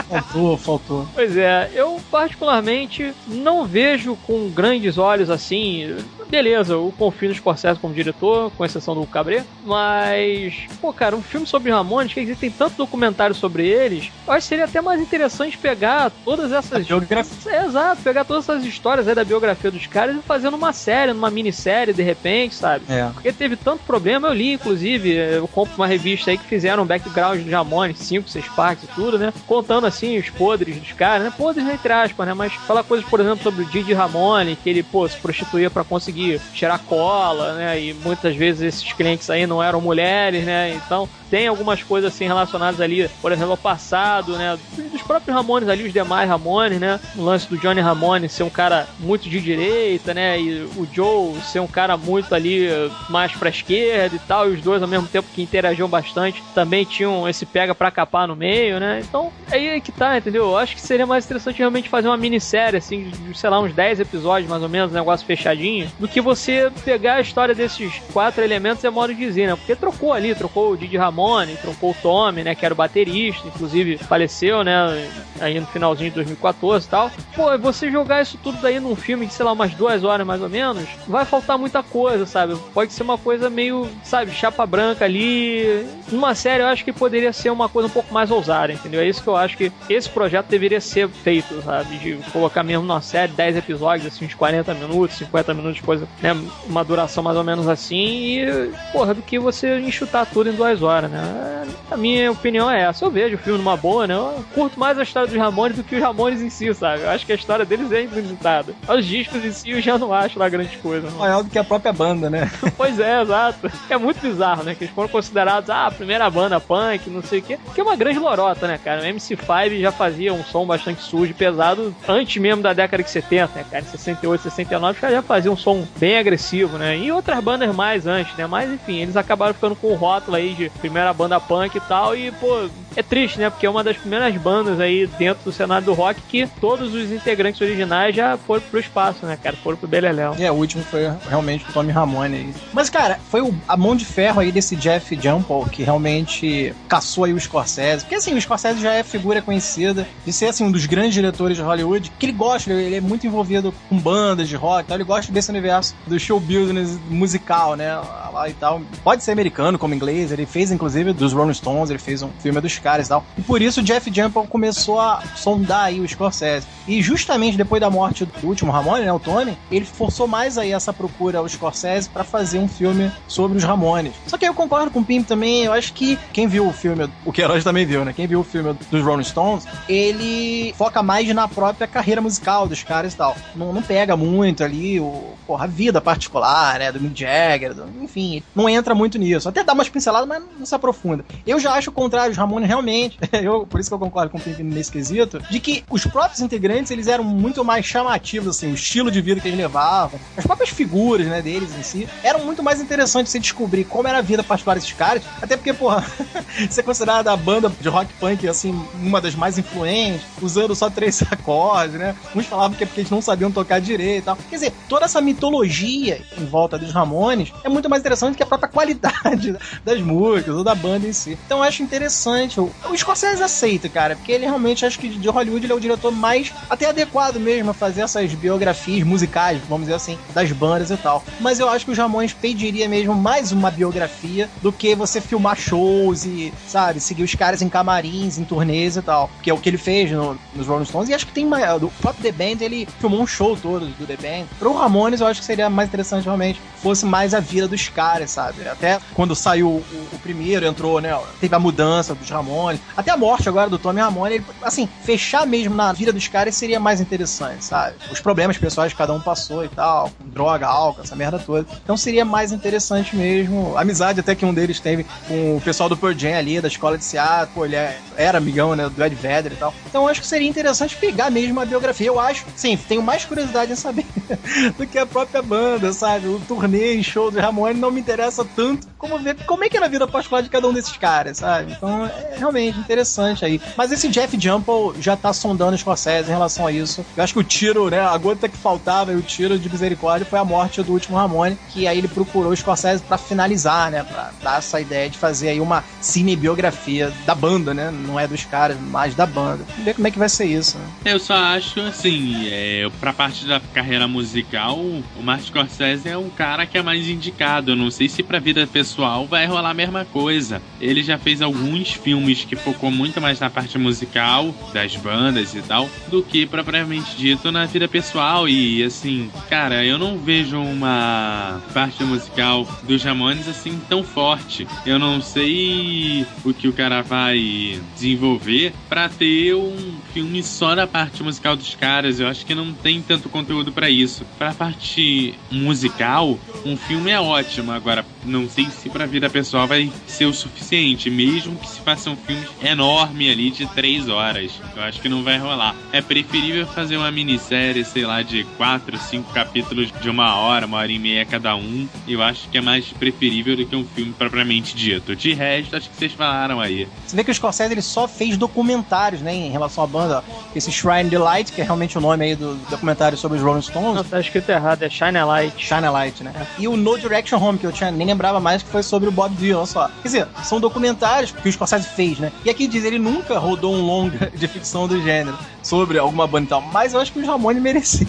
[0.09, 1.07] Faltou, faltou.
[1.13, 5.95] Pois é, eu particularmente não vejo com grandes olhos assim
[6.31, 11.21] beleza, eu confio no Scorsese como diretor, com exceção do Cabré, mas, pô, cara, um
[11.21, 15.01] filme sobre Ramones, que tem tanto documentário sobre eles, eu acho que seria até mais
[15.01, 16.87] interessante pegar todas essas.
[16.87, 17.51] Biografia.
[17.51, 21.11] É, exato, pegar todas essas histórias aí da biografia dos caras e fazer numa série,
[21.11, 22.85] numa minissérie, de repente, sabe?
[22.87, 23.09] É.
[23.13, 26.85] Porque teve tanto problema, eu li, inclusive, eu compro uma revista aí que fizeram um
[26.85, 29.33] background de Ramones, 5, 6 partes e tudo, né?
[29.45, 31.33] Contando assim os podres dos caras, né?
[31.37, 32.33] Podres entre aspas, né?
[32.33, 35.83] Mas falar coisas, por exemplo, sobre o Didi Ramone, que ele, pô, se prostituía para
[35.83, 36.20] conseguir
[36.53, 37.79] tirar cola, né?
[37.81, 40.73] E muitas vezes esses clientes aí não eram mulheres, né?
[40.73, 44.59] Então tem algumas coisas assim relacionadas ali, por exemplo, ao passado, né?
[44.91, 46.99] Dos próprios Ramones ali, os demais Ramones, né?
[47.15, 50.39] O lance do Johnny Ramone ser um cara muito de direita, né?
[50.39, 52.67] E o Joe ser um cara muito ali
[53.09, 56.83] mais pra esquerda e tal, e os dois ao mesmo tempo que interagiam bastante também
[56.83, 59.01] tinham esse pega pra capar no meio, né?
[59.01, 60.43] Então, aí é que tá, entendeu?
[60.43, 63.73] Eu acho que seria mais interessante realmente fazer uma minissérie, assim, de, sei lá, uns
[63.73, 68.01] 10 episódios mais ou menos, um negócio fechadinho, do que você pegar a história desses
[68.11, 69.55] quatro elementos, é modo de dizer, né?
[69.55, 71.20] Porque trocou ali, trocou o Didi Ramone,
[71.61, 72.55] trocou o Tommy, né?
[72.55, 75.07] Que era o baterista, inclusive faleceu, né?
[75.39, 77.11] Aí no finalzinho de 2014 e tal.
[77.35, 80.41] Pô, você jogar isso tudo daí num filme de, sei lá, umas duas horas mais
[80.41, 82.55] ou menos, vai faltar muita coisa, sabe?
[82.73, 85.85] Pode ser uma coisa meio, sabe, chapa branca ali.
[86.11, 89.01] Numa série, eu acho que poderia ser uma coisa um pouco mais ousada, entendeu?
[89.01, 91.97] É isso que eu acho que esse projeto deveria ser feito, sabe?
[91.97, 96.35] De colocar mesmo numa série 10 episódios, assim, de 40 minutos, 50 minutos, coisa, né?
[96.67, 98.39] Uma duração mais ou menos assim.
[98.41, 101.67] E, porra, do que você enxutar tudo em duas horas, né?
[101.89, 103.03] A minha opinião é essa.
[103.03, 104.13] Eu vejo o filme numa boa, né?
[104.13, 107.03] Eu curto mais a história dos Ramones do que os Ramones em si, sabe?
[107.03, 108.73] Eu acho que a história deles é inusitada.
[108.87, 111.09] Os discos em si eu já não acho lá grande coisa.
[111.09, 111.17] Não.
[111.17, 112.49] Maior do que a própria banda, né?
[112.77, 113.69] pois é, exato.
[113.89, 114.73] É muito bizarro, né?
[114.73, 117.59] Que eles foram considerados ah, a primeira banda punk, não sei o quê.
[117.75, 119.01] Que é uma grande lorota, né, cara?
[119.01, 123.09] O MC5 já fazia um som bastante sujo e pesado antes mesmo da década de
[123.09, 123.83] 70, né, cara?
[123.83, 126.97] Em 68, 69, os caras já faziam um som bem agressivo, né?
[126.97, 128.47] E outras bandas mais antes, né?
[128.47, 132.15] Mas enfim, eles acabaram ficando com o rótulo aí de primeira banda punk e tal.
[132.15, 133.49] E, pô, é triste, né?
[133.49, 137.11] Porque é uma das primeiras bandas aí dentro do cenário do rock que todos os
[137.11, 139.55] integrantes originais já foram pro espaço, né, cara?
[139.55, 140.35] Foram pro Beleléu.
[140.39, 142.53] É, o último foi realmente o Tommy Ramone aí.
[142.73, 147.23] Mas, cara, foi o, a mão de ferro aí desse Jeff Jumpel que realmente caçou
[147.23, 148.03] aí o Scorsese.
[148.03, 151.57] Porque, assim, o Scorsese já é figura conhecida de ser, assim, um dos grandes diretores
[151.57, 155.03] de Hollywood, que ele gosta, ele é muito envolvido com bandas de rock, então ele
[155.03, 157.95] gosta desse universo do show business musical, né,
[158.31, 158.81] lá e tal.
[159.03, 162.59] Pode ser americano, como inglês, ele fez, inclusive, dos Rolling Stones, ele fez um filme
[162.59, 163.23] dos caras e tal.
[163.37, 166.65] E por isso o Jeff Jumpel começou a sondar aí o Scorsese.
[166.87, 170.71] E justamente depois da morte do último Ramone, né, o Tony, ele forçou mais aí
[170.71, 174.13] essa procura ao Scorsese para fazer um filme sobre os Ramones.
[174.25, 177.07] Só que eu concordo com o Pim também, eu acho que quem viu o filme,
[177.23, 178.11] o Queiroz também viu, né?
[178.11, 182.81] Quem viu o filme dos Rolling Stones, ele foca mais na própria carreira musical dos
[182.83, 183.35] caras e tal.
[183.55, 187.85] Não, não pega muito ali o, porra, a vida particular, né, do Mick Jagger, do,
[188.01, 189.47] enfim, não entra muito nisso.
[189.47, 191.23] Até dá umas pinceladas, mas não se aprofunda.
[191.45, 194.37] Eu já acho o contrário, os Ramones realmente, eu, por isso que eu concordo com
[194.37, 198.71] o Pim nesse quesito, de que os próprios integrantes, eles eram muito mais chamativos, assim,
[198.71, 202.45] o estilo de vida que eles levavam, as próprias figuras, né, deles em si, eram
[202.45, 206.05] muito mais interessantes você descobrir como era a vida particular desses caras, até porque, porra,
[206.69, 211.21] ser considerada a banda de rock punk, assim, uma das mais influentes, usando só três
[211.29, 214.37] acordes, né, uns falavam que é porque eles não sabiam tocar direito e tal.
[214.49, 218.45] Quer dizer, toda essa mitologia em volta dos Ramones é muito mais interessante que a
[218.45, 221.37] própria qualidade das músicas da banda em si.
[221.45, 222.59] Então eu acho interessante.
[222.59, 225.79] O, o Scorsese aceita, cara, porque ele realmente acho que de Hollywood ele é o
[225.79, 230.91] diretor mais até adequado mesmo a fazer essas biografias musicais, vamos dizer assim, das bandas
[230.91, 231.23] e tal.
[231.39, 235.57] Mas eu acho que os Ramones pediria mesmo mais uma biografia do que você filmar
[235.57, 239.29] shows e, sabe, seguir os caras em camarins, em turnês e tal.
[239.41, 241.09] Que é o que ele fez no, nos Rolling Stones.
[241.09, 241.61] E acho que tem mais.
[241.81, 244.45] O próprio The Band, ele filmou um show todo do The Band.
[244.59, 248.31] Pro Ramones, eu acho que seria mais interessante realmente fosse mais a vida dos caras,
[248.31, 248.67] sabe?
[248.67, 251.17] Até quando saiu o, o primeiro, entrou, né?
[251.39, 252.81] Teve a mudança dos Ramones.
[252.95, 256.55] Até a morte agora do Tommy Ramone, ele, assim, fechar mesmo na vida dos caras
[256.55, 257.95] seria mais interessante, sabe?
[258.11, 261.65] Os problemas pessoais que cada um passou e tal, com droga, álcool, essa merda toda.
[261.83, 263.77] Então seria mais interessante mesmo.
[263.77, 266.67] A amizade até que um deles teve com o pessoal do Pearl Jam ali, da
[266.67, 269.73] escola de Seattle, pô, ele é, era amigão, né, do Ed Vedder e tal.
[269.87, 272.07] Então acho que seria interessante pegar mesmo a biografia.
[272.07, 274.05] Eu acho, sim, tenho mais curiosidade em saber
[274.77, 276.27] do que a própria banda, sabe?
[276.27, 279.75] O turnê e show do Ramone não me interessa tanto como ver como é que
[279.75, 281.73] era a vida particular de cada um desses caras, sabe?
[281.73, 283.61] Então é, realmente interessante aí.
[283.77, 287.05] Mas esse Jeff Jumple já tá sondando os Scorsese em relação a isso.
[287.15, 290.25] Eu acho que o tiro, né, a gota que faltava e o tiro de misericórdia
[290.25, 294.03] foi a morte do último Ramone, que aí ele procurou o Scorsese para finalizar, né,
[294.03, 297.91] para dar essa ideia de fazer aí uma cinebiografia da banda, né?
[297.91, 299.63] Não é dos caras, mas da banda.
[299.67, 300.77] Vamos ver como é que vai ser isso.
[300.77, 301.13] Né?
[301.13, 306.29] Eu só acho assim, é, pra parte da carreira musical, o Martin Scorsese é um
[306.29, 307.71] cara que é mais indicado.
[307.71, 310.30] Eu não sei se pra vida pessoal vai rolar a mesma coisa.
[310.79, 315.61] Ele já fez alguns filmes que focou muito mais na parte musical das bandas e
[315.61, 318.47] tal, do que propriamente dito na vida pessoal.
[318.47, 324.67] E assim, cara, eu não vejo uma parte musical dos Ramones assim tão forte.
[324.85, 330.87] Eu não sei o que o cara vai desenvolver para ter um filme só da
[330.87, 332.19] parte musical dos caras.
[332.19, 334.25] Eu acho que não tem tanto conteúdo para isso.
[334.37, 337.71] Pra parte musical, um filme é ótimo.
[337.71, 342.09] Agora, não sei se pra vida pessoal vai ser o suficiente, mesmo que se faça
[342.09, 344.51] um filme enorme ali de três horas.
[344.75, 345.75] Eu acho que não vai rolar.
[345.91, 350.77] É preferível fazer uma minissérie, sei lá, de quatro, cinco capítulos de uma hora, uma
[350.77, 351.87] hora e meia cada um.
[352.07, 355.15] Eu acho que é mais preferível do que um filme propriamente dito.
[355.15, 356.87] De resto, acho que vocês falaram aí.
[357.05, 360.23] Você vê que o Scorsese ele só fez documentários, né, em relação à banda.
[360.55, 363.95] Esse Shrine Delight, que é realmente o nome aí do documentário sobre os Rolling Stones.
[363.95, 365.53] Não, tá escrito errado, é Shine a Light.
[365.57, 366.33] Shine a Light, né?
[366.57, 369.11] E o No Direction Home, que eu tinha, nem lembrava mais que foi sobre o
[369.11, 369.87] Bob Dylan só.
[370.01, 372.31] Quer dizer, são documentários que o Scorsese fez, né?
[372.43, 376.45] E aqui diz, ele nunca rodou um longa de ficção do gênero sobre alguma banda
[376.45, 378.07] e tal, mas eu acho que o Ramone merecia.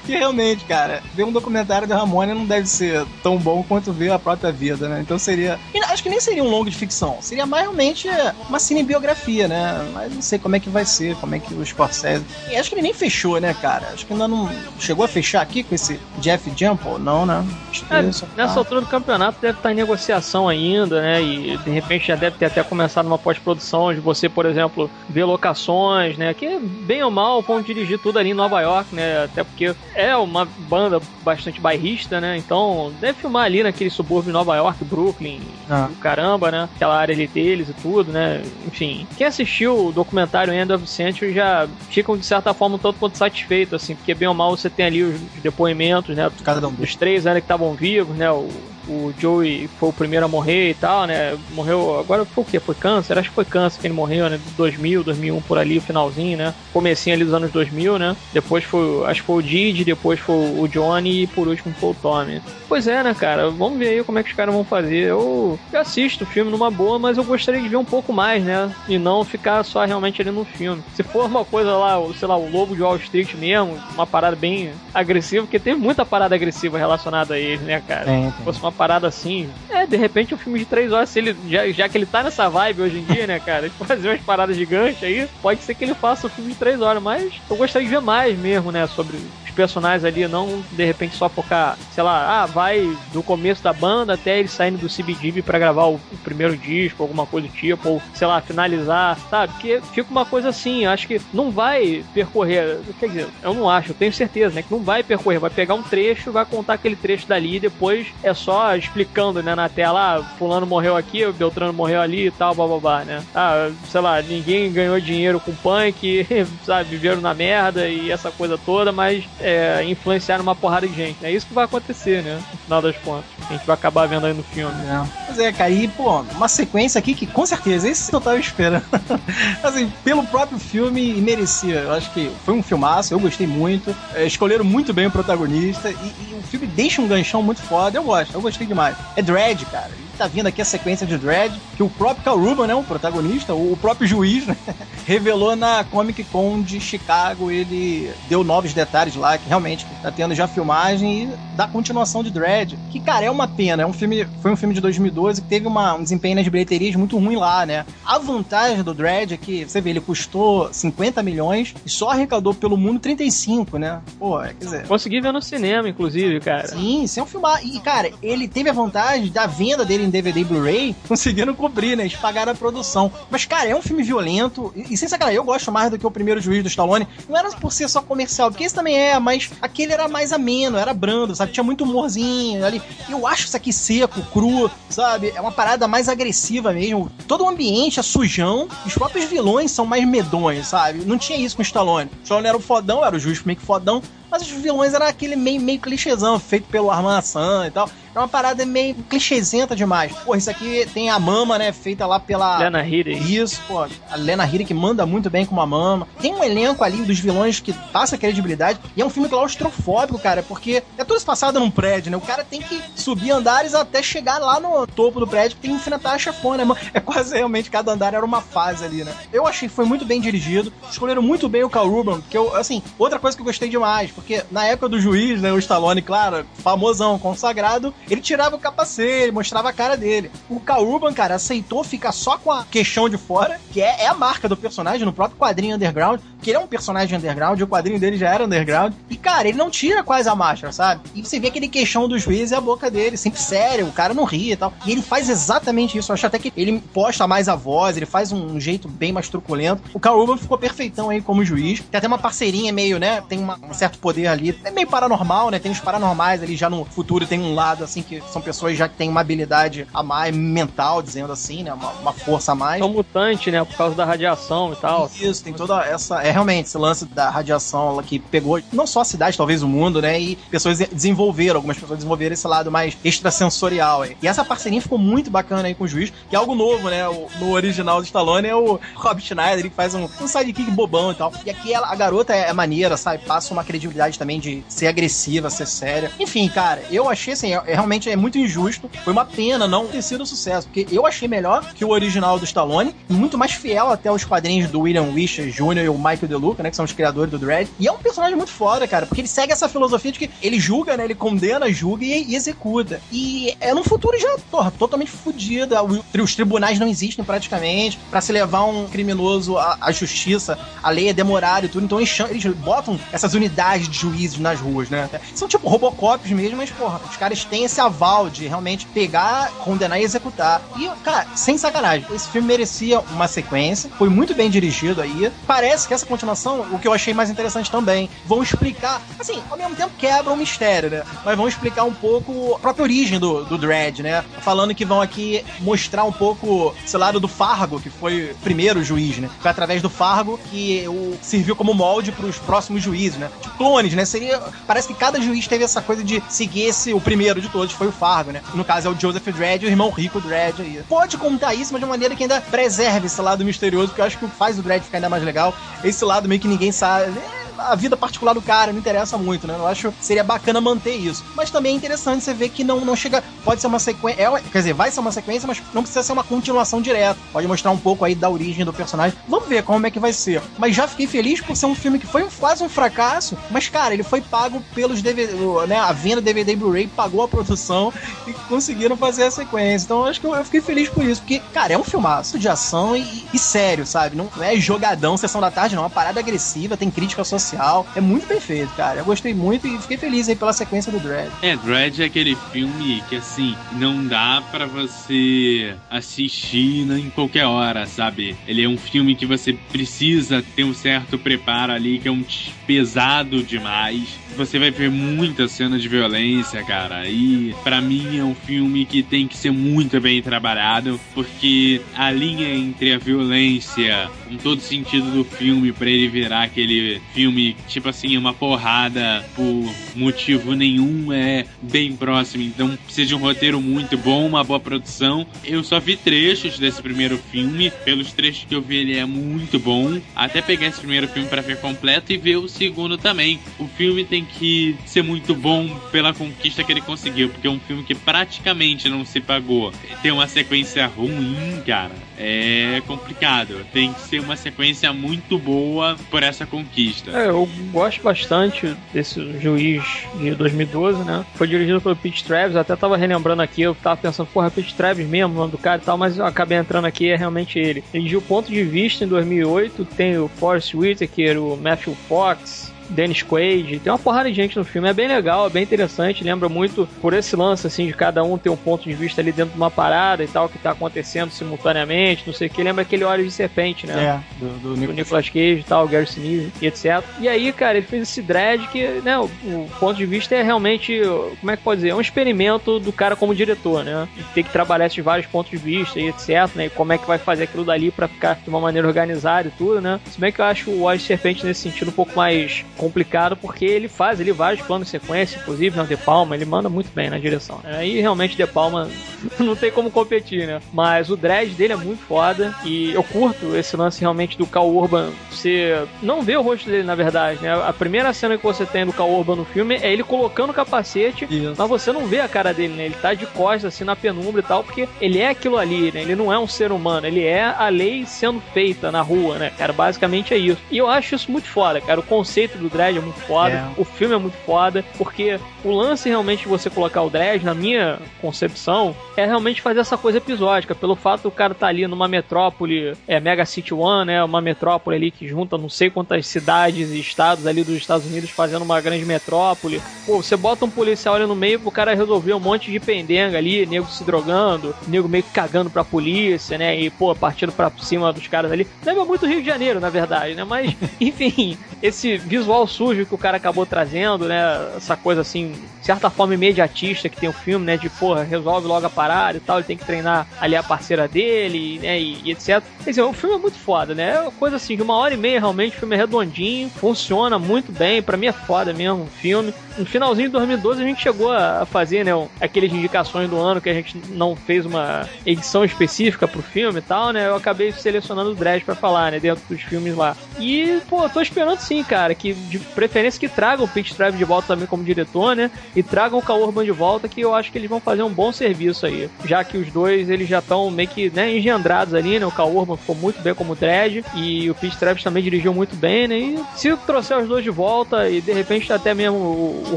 [0.00, 4.12] Porque realmente, cara, ver um documentário do Ramone não deve ser tão bom quanto ver
[4.12, 5.00] a própria vida, né?
[5.00, 5.58] Então seria.
[5.90, 8.08] Acho que nem seria um longo de ficção, seria mais realmente
[8.48, 9.88] uma cinebiografia, né?
[9.92, 12.24] Mas não sei como é que vai ser, como é que o Scorsese.
[12.50, 13.88] E acho que ele nem fechou, né, cara?
[13.92, 17.46] Acho que ainda não chegou a fechar aqui com esse Jeff Jump, não, né?
[17.90, 18.58] É, nessa tá.
[18.58, 21.22] altura do campeonato deve estar em negociação ainda, né?
[21.22, 25.24] E de repente já deve ter até começado uma pós-produção de você, por exemplo, ver
[25.24, 26.34] locações, né?
[26.34, 29.24] Que bem ou mal vão dirigir tudo ali em Nova York, né?
[29.24, 32.36] Até porque é uma banda bastante bairrista, né?
[32.36, 35.79] Então deve filmar ali naquele subúrbio de Nova York, Brooklyn, ah.
[36.00, 36.68] Caramba, né?
[36.74, 38.42] Aquela área ali deles e tudo, né?
[38.66, 42.98] Enfim, quem assistiu o documentário End of Century já ficam de certa forma um tanto
[42.98, 46.30] quanto satisfeito, assim, porque bem ou mal você tem ali os depoimentos, né?
[46.44, 48.30] Cada um dos três né, que estavam vivos, né?
[48.30, 48.48] O
[48.90, 51.38] o Joey foi o primeiro a morrer e tal, né?
[51.52, 52.58] Morreu, agora foi o quê?
[52.58, 53.16] Foi câncer?
[53.16, 54.38] Acho que foi câncer que ele morreu, né?
[54.56, 56.54] 2000, 2001 por ali, o finalzinho, né?
[56.72, 58.16] Comecinho ali dos anos 2000, né?
[58.32, 61.90] Depois foi, acho que foi o Didi, depois foi o Johnny e por último foi
[61.90, 62.42] o Tommy.
[62.68, 63.48] Pois é, né, cara?
[63.50, 65.06] Vamos ver aí como é que os caras vão fazer.
[65.08, 68.42] Eu, eu assisto o filme numa boa, mas eu gostaria de ver um pouco mais,
[68.42, 68.72] né?
[68.88, 70.82] E não ficar só realmente ali no filme.
[70.94, 74.36] Se for uma coisa lá, sei lá, o Lobo de Wall Street mesmo, uma parada
[74.36, 78.10] bem agressiva, porque teve muita parada agressiva relacionada a ele, né, cara?
[78.10, 79.50] É, Se fosse uma parada assim.
[79.68, 82.22] É, de repente um filme de três horas, se ele, já, já que ele tá
[82.22, 85.74] nessa vibe hoje em dia, né, cara, de fazer umas paradas gigantes aí, pode ser
[85.74, 88.72] que ele faça um filme de três horas, mas eu gostaria de ver mais mesmo,
[88.72, 89.18] né, sobre
[89.60, 94.14] personagens ali, não de repente só focar, sei lá, ah, vai do começo da banda
[94.14, 97.86] até eles saindo do CBGB para gravar o, o, primeiro disco, alguma coisa do tipo,
[97.86, 99.52] ou sei lá, finalizar, sabe?
[99.52, 103.90] Porque fica uma coisa assim, acho que não vai percorrer, quer dizer, eu não acho,
[103.90, 106.96] eu tenho certeza, né, que não vai percorrer, vai pegar um trecho, vai contar aquele
[106.96, 111.34] trecho dali e depois é só explicando, né, na tela, ah, fulano morreu aqui, o
[111.34, 113.22] Beltrano morreu ali e tal, bababá, né?
[113.34, 116.26] Ah, sei lá, ninguém ganhou dinheiro com punk,
[116.64, 119.49] sabe, viveram na merda e essa coisa toda, mas é,
[119.84, 121.24] influenciaram uma porrada de gente.
[121.24, 122.40] É isso que vai acontecer, né?
[122.52, 123.24] No final das contas.
[123.48, 124.74] A gente vai acabar vendo aí no filme.
[124.84, 125.06] É.
[125.26, 128.84] Pois é, cara, e, pô, uma sequência aqui que com certeza esse eu tava esperando.
[129.62, 131.80] assim, pelo próprio filme merecia.
[131.80, 133.94] Eu acho que foi um filmaço, eu gostei muito.
[134.14, 137.98] É, escolheram muito bem o protagonista e, e o filme deixa um ganchão muito foda.
[137.98, 138.96] Eu gosto, eu gostei demais.
[139.16, 142.74] É Dread, cara tá vindo aqui a sequência de Dread, que o próprio Cal né,
[142.74, 144.54] o protagonista, o próprio juiz, né,
[145.06, 150.34] revelou na Comic Con de Chicago, ele deu novos detalhes lá, que realmente tá tendo
[150.34, 154.26] já filmagem e da continuação de Dread, que, cara, é uma pena, é um filme,
[154.42, 157.64] foi um filme de 2012 que teve uma, um desempenho nas bilheterias muito ruim lá,
[157.64, 157.86] né.
[158.04, 162.52] A vantagem do Dread é que, você vê, ele custou 50 milhões e só arrecadou
[162.52, 164.02] pelo mundo 35, né.
[164.18, 164.86] Pô, quer dizer...
[164.86, 166.68] Consegui ver no cinema, inclusive, cara.
[166.68, 167.64] Sim, sem é um filmar.
[167.64, 172.04] E, cara, ele teve a vantagem da venda dele DVD e Blu-ray, conseguiram cobrir, né?
[172.04, 173.10] Eles pagaram a produção.
[173.30, 174.72] Mas, cara, é um filme violento.
[174.74, 177.06] E, e sem sacanagem, eu gosto mais do que o primeiro juiz do Stallone.
[177.28, 180.76] Não era por ser só comercial, porque esse também é, mas aquele era mais ameno,
[180.76, 181.52] era brando, sabe?
[181.52, 182.82] Tinha muito humorzinho ali.
[183.08, 185.32] Eu acho isso aqui seco, cru, sabe?
[185.34, 187.10] É uma parada mais agressiva mesmo.
[187.26, 188.68] Todo o ambiente é sujão.
[188.84, 191.04] Os próprios vilões são mais medonhos, sabe?
[191.04, 192.10] Não tinha isso com o Stallone.
[192.20, 194.02] O Stallone era o fodão, era o juiz meio que fodão.
[194.30, 197.88] Mas os vilões eram aquele meio, meio clichêzão, feito pelo Armação e tal.
[198.14, 200.12] é uma parada meio clichêsenta demais.
[200.24, 201.72] Pô, isso aqui tem a mama, né?
[201.72, 202.58] Feita lá pela.
[202.58, 203.14] Lena Headey.
[203.14, 203.80] Isso, pô.
[203.80, 206.06] A Lena Headey que manda muito bem com uma mama.
[206.20, 208.78] Tem um elenco ali dos vilões que passa credibilidade.
[208.96, 212.16] E é um filme claustrofóbico, cara, porque é tudo passado num prédio, né?
[212.16, 216.12] O cara tem que subir andares até chegar lá no topo do prédio que enfrentar
[216.12, 216.74] a chefona, né?
[216.92, 219.14] É quase realmente cada andar era uma fase ali, né?
[219.32, 220.72] Eu achei que foi muito bem dirigido.
[220.90, 224.10] Escolheram muito bem o Cal Ruben, que eu, assim, outra coisa que eu gostei demais,
[224.20, 229.32] porque na época do juiz, né, o Stallone, claro, famosão, consagrado, ele tirava o capacete,
[229.32, 230.30] mostrava a cara dele.
[230.48, 234.06] O Cal Urban, cara, aceitou ficar só com a queixão de fora, que é, é
[234.06, 237.66] a marca do personagem no próprio quadrinho underground, que ele é um personagem underground, o
[237.66, 238.94] quadrinho dele já era underground.
[239.08, 241.02] E, cara, ele não tira quase a máscara, sabe?
[241.14, 244.14] E você vê aquele queixão do juiz e a boca dele, sempre sério, o cara
[244.14, 244.72] não ri e tal.
[244.86, 246.10] E ele faz exatamente isso.
[246.10, 249.28] Eu acho até que ele posta mais a voz, ele faz um jeito bem mais
[249.28, 249.82] truculento.
[249.94, 251.80] O Urban ficou perfeitão aí como juiz.
[251.80, 253.22] Tem até uma parceirinha meio, né?
[253.28, 254.58] Tem uma, um certo poder ali.
[254.64, 255.58] É meio paranormal, né?
[255.58, 257.26] Tem os paranormais ali já no futuro.
[257.26, 261.02] Tem um lado, assim, que são pessoas já que têm uma habilidade a mais mental,
[261.02, 261.72] dizendo assim, né?
[261.72, 262.80] Uma, uma força a mais.
[262.80, 263.64] É um mutante, né?
[263.64, 265.10] Por causa da radiação e tal.
[265.20, 266.22] Isso, tem toda essa.
[266.22, 270.00] É realmente esse lance da radiação que pegou não só a cidade, talvez o mundo,
[270.00, 270.20] né?
[270.20, 274.16] E pessoas desenvolveram, algumas pessoas desenvolveram esse lado mais extrasensorial aí.
[274.22, 277.06] E essa parceria ficou muito bacana aí com o juiz, que é algo novo, né?
[277.08, 281.12] O, no original do Stallone é o Rob Schneider, ele faz um, um sidekick bobão
[281.12, 281.32] e tal.
[281.44, 283.24] E aqui ela, a garota é, é, maneira, sabe?
[283.24, 286.10] Passa uma credibilidade também de ser agressiva, ser séria.
[286.18, 288.90] Enfim, cara, eu achei assim, é, é, realmente é muito injusto.
[289.04, 292.38] Foi uma pena não ter sido um sucesso, porque eu achei melhor que o original
[292.38, 295.84] do Stallone, muito mais fiel até os quadrinhos do William Wisher Jr.
[295.84, 296.70] e o Michael DeLuca, né?
[296.70, 297.70] Que são os criadores do Dread.
[297.78, 300.58] E é um personagem muito foda, cara, porque ele segue essa filosofia de que ele
[300.58, 301.04] julga, né?
[301.04, 303.00] Ele condena, julga e, e executa.
[303.12, 305.74] E é num futuro já, porra, totalmente fodido.
[306.22, 307.98] Os tribunais não existem praticamente.
[308.10, 311.84] para se levar um criminoso à, à, justiça, a lei é demorada e tudo.
[311.84, 315.08] Então eles, eles botam essas unidades de juízes nas ruas, né?
[315.34, 320.00] São tipo Robocops mesmo, mas, porra, os caras têm esse aval de realmente pegar, condenar
[320.00, 320.62] e executar.
[320.76, 323.90] E, cara, sem sacanagem, esse filme merecia uma sequência.
[323.98, 325.30] Foi muito bem dirigido aí.
[325.46, 329.56] Parece que essa continuação, o que eu achei mais interessante também, vão explicar, assim, ao
[329.56, 331.02] mesmo tempo quebra um mistério, né?
[331.24, 333.58] Mas vão explicar um pouco a própria origem do, do
[334.02, 334.24] né?
[334.40, 338.82] Falando que vão aqui mostrar um pouco esse lado do Fargo, que foi o primeiro
[338.82, 339.30] juiz, né?
[339.40, 343.30] Foi através do Fargo que o, serviu como molde para os próximos juízes, né?
[343.40, 344.04] Tipo clones, né?
[344.04, 344.40] Seria.
[344.66, 347.86] Parece que cada juiz teve essa coisa de seguir esse, o primeiro de todos, foi
[347.86, 348.42] o Fargo, né?
[348.54, 350.82] No caso é o Joseph Dredd, o irmão rico Dredd aí.
[350.88, 354.04] Pode contar isso, mas de uma maneira que ainda preserve esse lado misterioso, porque eu
[354.04, 355.54] acho que faz o Dredd ficar ainda mais legal.
[355.84, 357.16] Esse lado meio que ninguém sabe.
[357.16, 359.54] É, a vida particular do cara não interessa muito, né?
[359.56, 361.24] Eu acho que seria bacana manter isso.
[361.34, 363.22] Mas também é interessante você ver que não, não chega.
[363.44, 364.22] Pode ser uma sequência.
[364.22, 367.18] É, quer dizer, vai ser uma sequência, mas não precisa ser uma continuação direta.
[367.32, 369.16] Pode mostrar um pouco aí da origem do personagem.
[369.28, 370.42] Vamos ver como é que vai ser.
[370.58, 373.36] Mas já fiquei feliz por ser um filme que foi quase um fracasso.
[373.50, 375.32] Mas, cara, ele foi pago pelos DVD,
[375.66, 375.78] né?
[375.78, 377.92] A venda DVD Blu-ray pagou a produção
[378.26, 379.84] e conseguiram fazer a sequência.
[379.84, 381.20] Então acho que eu, eu, fiquei feliz por isso.
[381.20, 384.16] Porque, cara, é um filmaço de ação e, e sério, sabe?
[384.16, 385.82] Não é jogadão, sessão da tarde, não.
[385.82, 387.49] É uma parada agressiva, tem crítica social
[387.94, 389.00] É muito bem feito, cara.
[389.00, 391.30] Eu gostei muito e fiquei feliz aí pela sequência do Dread.
[391.42, 397.86] É, Dread é aquele filme que, assim, não dá para você assistir em qualquer hora,
[397.86, 398.36] sabe?
[398.46, 402.24] Ele é um filme que você precisa ter um certo preparo ali, que é um
[402.66, 407.06] pesado demais você vai ver muitas cenas de violência, cara.
[407.06, 412.10] E para mim é um filme que tem que ser muito bem trabalhado, porque a
[412.10, 417.88] linha entre a violência, em todo sentido do filme, para ele virar aquele filme tipo
[417.88, 422.44] assim, uma porrada por motivo nenhum, é bem próximo.
[422.44, 425.26] Então precisa de um roteiro muito bom, uma boa produção.
[425.44, 429.58] Eu só vi trechos desse primeiro filme, pelos trechos que eu vi ele é muito
[429.58, 430.00] bom.
[430.14, 433.40] Até pegar esse primeiro filme para ver completo e ver o segundo também.
[433.58, 437.50] O filme tem tem que ser muito bom pela conquista que ele conseguiu, porque é
[437.50, 439.72] um filme que praticamente não se pagou.
[440.02, 443.64] Tem uma sequência ruim, cara, é complicado.
[443.72, 447.10] Tem que ser uma sequência muito boa por essa conquista.
[447.12, 449.82] É, eu gosto bastante desse juiz
[450.18, 451.24] de 2012, né?
[451.34, 455.06] Foi dirigido pelo Pete Travis, até tava relembrando aqui, eu tava pensando, porra, Pete Travis
[455.06, 457.82] mesmo, o nome do cara e tal, mas eu acabei entrando aqui, é realmente ele.
[457.94, 463.22] Ele dirigiu Ponto de Vista em 2008, tem o Forrest Whitaker, o Matthew Fox, Dennis
[463.22, 464.88] Quaid, tem uma porrada de gente no filme.
[464.88, 466.24] É bem legal, é bem interessante.
[466.24, 469.32] Lembra muito por esse lance, assim, de cada um ter um ponto de vista ali
[469.32, 472.62] dentro de uma parada e tal, que tá acontecendo simultaneamente, não sei o que.
[472.62, 474.20] Lembra aquele Olhos de Serpente, né?
[474.40, 477.02] É, do, do, do Nicolas Cage e tal, Gary Sinise e etc.
[477.20, 480.42] E aí, cara, ele fez esse dread que, né, o, o, ponto de vista é
[480.42, 481.00] realmente,
[481.40, 481.90] como é que pode dizer?
[481.90, 484.08] É um experimento do cara como diretor, né?
[484.34, 486.66] Tem que trabalhar esses vários pontos de vista e etc, né?
[486.66, 489.50] E como é que vai fazer aquilo dali para ficar de uma maneira organizada e
[489.52, 490.00] tudo, né?
[490.10, 493.36] Se bem que eu acho o Olhos de Serpente nesse sentido um pouco mais complicado
[493.36, 496.90] porque ele faz ele vários planos de sequência, inclusive na De Palma, ele manda muito
[496.94, 497.60] bem na direção.
[497.62, 498.88] Aí é, realmente De Palma
[499.38, 500.60] não tem como competir, né?
[500.72, 504.68] Mas o dread dele é muito foda e eu curto esse lance realmente do Cal
[504.70, 505.10] Urban.
[505.30, 507.52] Você não vê o rosto dele, na verdade, né?
[507.52, 510.54] A primeira cena que você tem do Cal Urban no filme é ele colocando o
[510.54, 511.54] capacete, Isso.
[511.58, 512.86] mas você não vê a cara dele, né?
[512.86, 516.00] Ele tá de costas, assim, na penumbra e tal, porque ele é aquilo ali, né?
[516.00, 519.52] Ele não é um ser humano, ele é a lei sendo feita na rua, né,
[519.58, 519.72] cara?
[519.72, 520.62] Basicamente é isso.
[520.70, 522.00] E eu acho isso muito foda, cara.
[522.00, 523.70] O conceito do dread é muito foda, é.
[523.76, 527.54] o filme é muito foda, porque o lance realmente de você colocar o dread, na
[527.54, 531.86] minha concepção, é realmente fazer essa coisa episódica, pelo fato do cara estar tá ali
[531.86, 534.24] numa metrópole, é Mega City One, né?
[534.24, 538.30] Uma metrópole ali que junta não sei quantas cidades e estados ali dos Estados Unidos
[538.30, 539.82] fazendo uma grande metrópole.
[540.06, 543.38] Pô, você bota um policial ali no meio pro cara resolver um monte de pendenga
[543.38, 546.78] ali, nego se drogando, nego meio que cagando pra polícia, né?
[546.80, 548.66] E, pô, partindo pra cima dos caras ali.
[548.84, 550.44] Lembra muito Rio de Janeiro, na verdade, né?
[550.44, 554.40] Mas, enfim, esse visual sujo que o cara acabou trazendo, né?
[554.76, 557.76] Essa coisa assim, de certa forma imediatista que tem o filme, né?
[557.76, 561.08] De, porra, resolve logo a parada e tal, ele tem que treinar ali a parceira
[561.08, 561.98] dele, né?
[562.00, 562.62] E, e etc.
[562.84, 564.16] Quer dizer, o filme é muito foda, né?
[564.16, 567.38] É uma coisa assim, de uma hora e meia realmente, o filme é redondinho, funciona
[567.38, 569.52] muito bem, pra mim é foda mesmo o filme.
[569.78, 572.12] No finalzinho de 2012 a gente chegou a fazer, né?
[572.40, 576.82] Aqueles indicações do ano que a gente não fez uma edição específica pro filme e
[576.82, 577.28] tal, né?
[577.28, 579.20] Eu acabei selecionando o Dredd pra falar, né?
[579.20, 580.16] Dentro dos filmes lá.
[580.38, 584.24] E, pô, tô esperando sim, cara, que de preferência que tragam o Pete Travis de
[584.24, 585.50] volta também como diretor, né?
[585.74, 588.10] E tragam o Cal Urban de volta, que eu acho que eles vão fazer um
[588.10, 589.08] bom serviço aí.
[589.24, 592.26] Já que os dois, eles já estão meio que, né, engendrados ali, né?
[592.26, 595.76] O Cal Urban ficou muito bem como Dredd e o Pete Travis também dirigiu muito
[595.76, 596.18] bem, né?
[596.18, 599.76] E se trouxer os dois de volta e de repente até mesmo o, o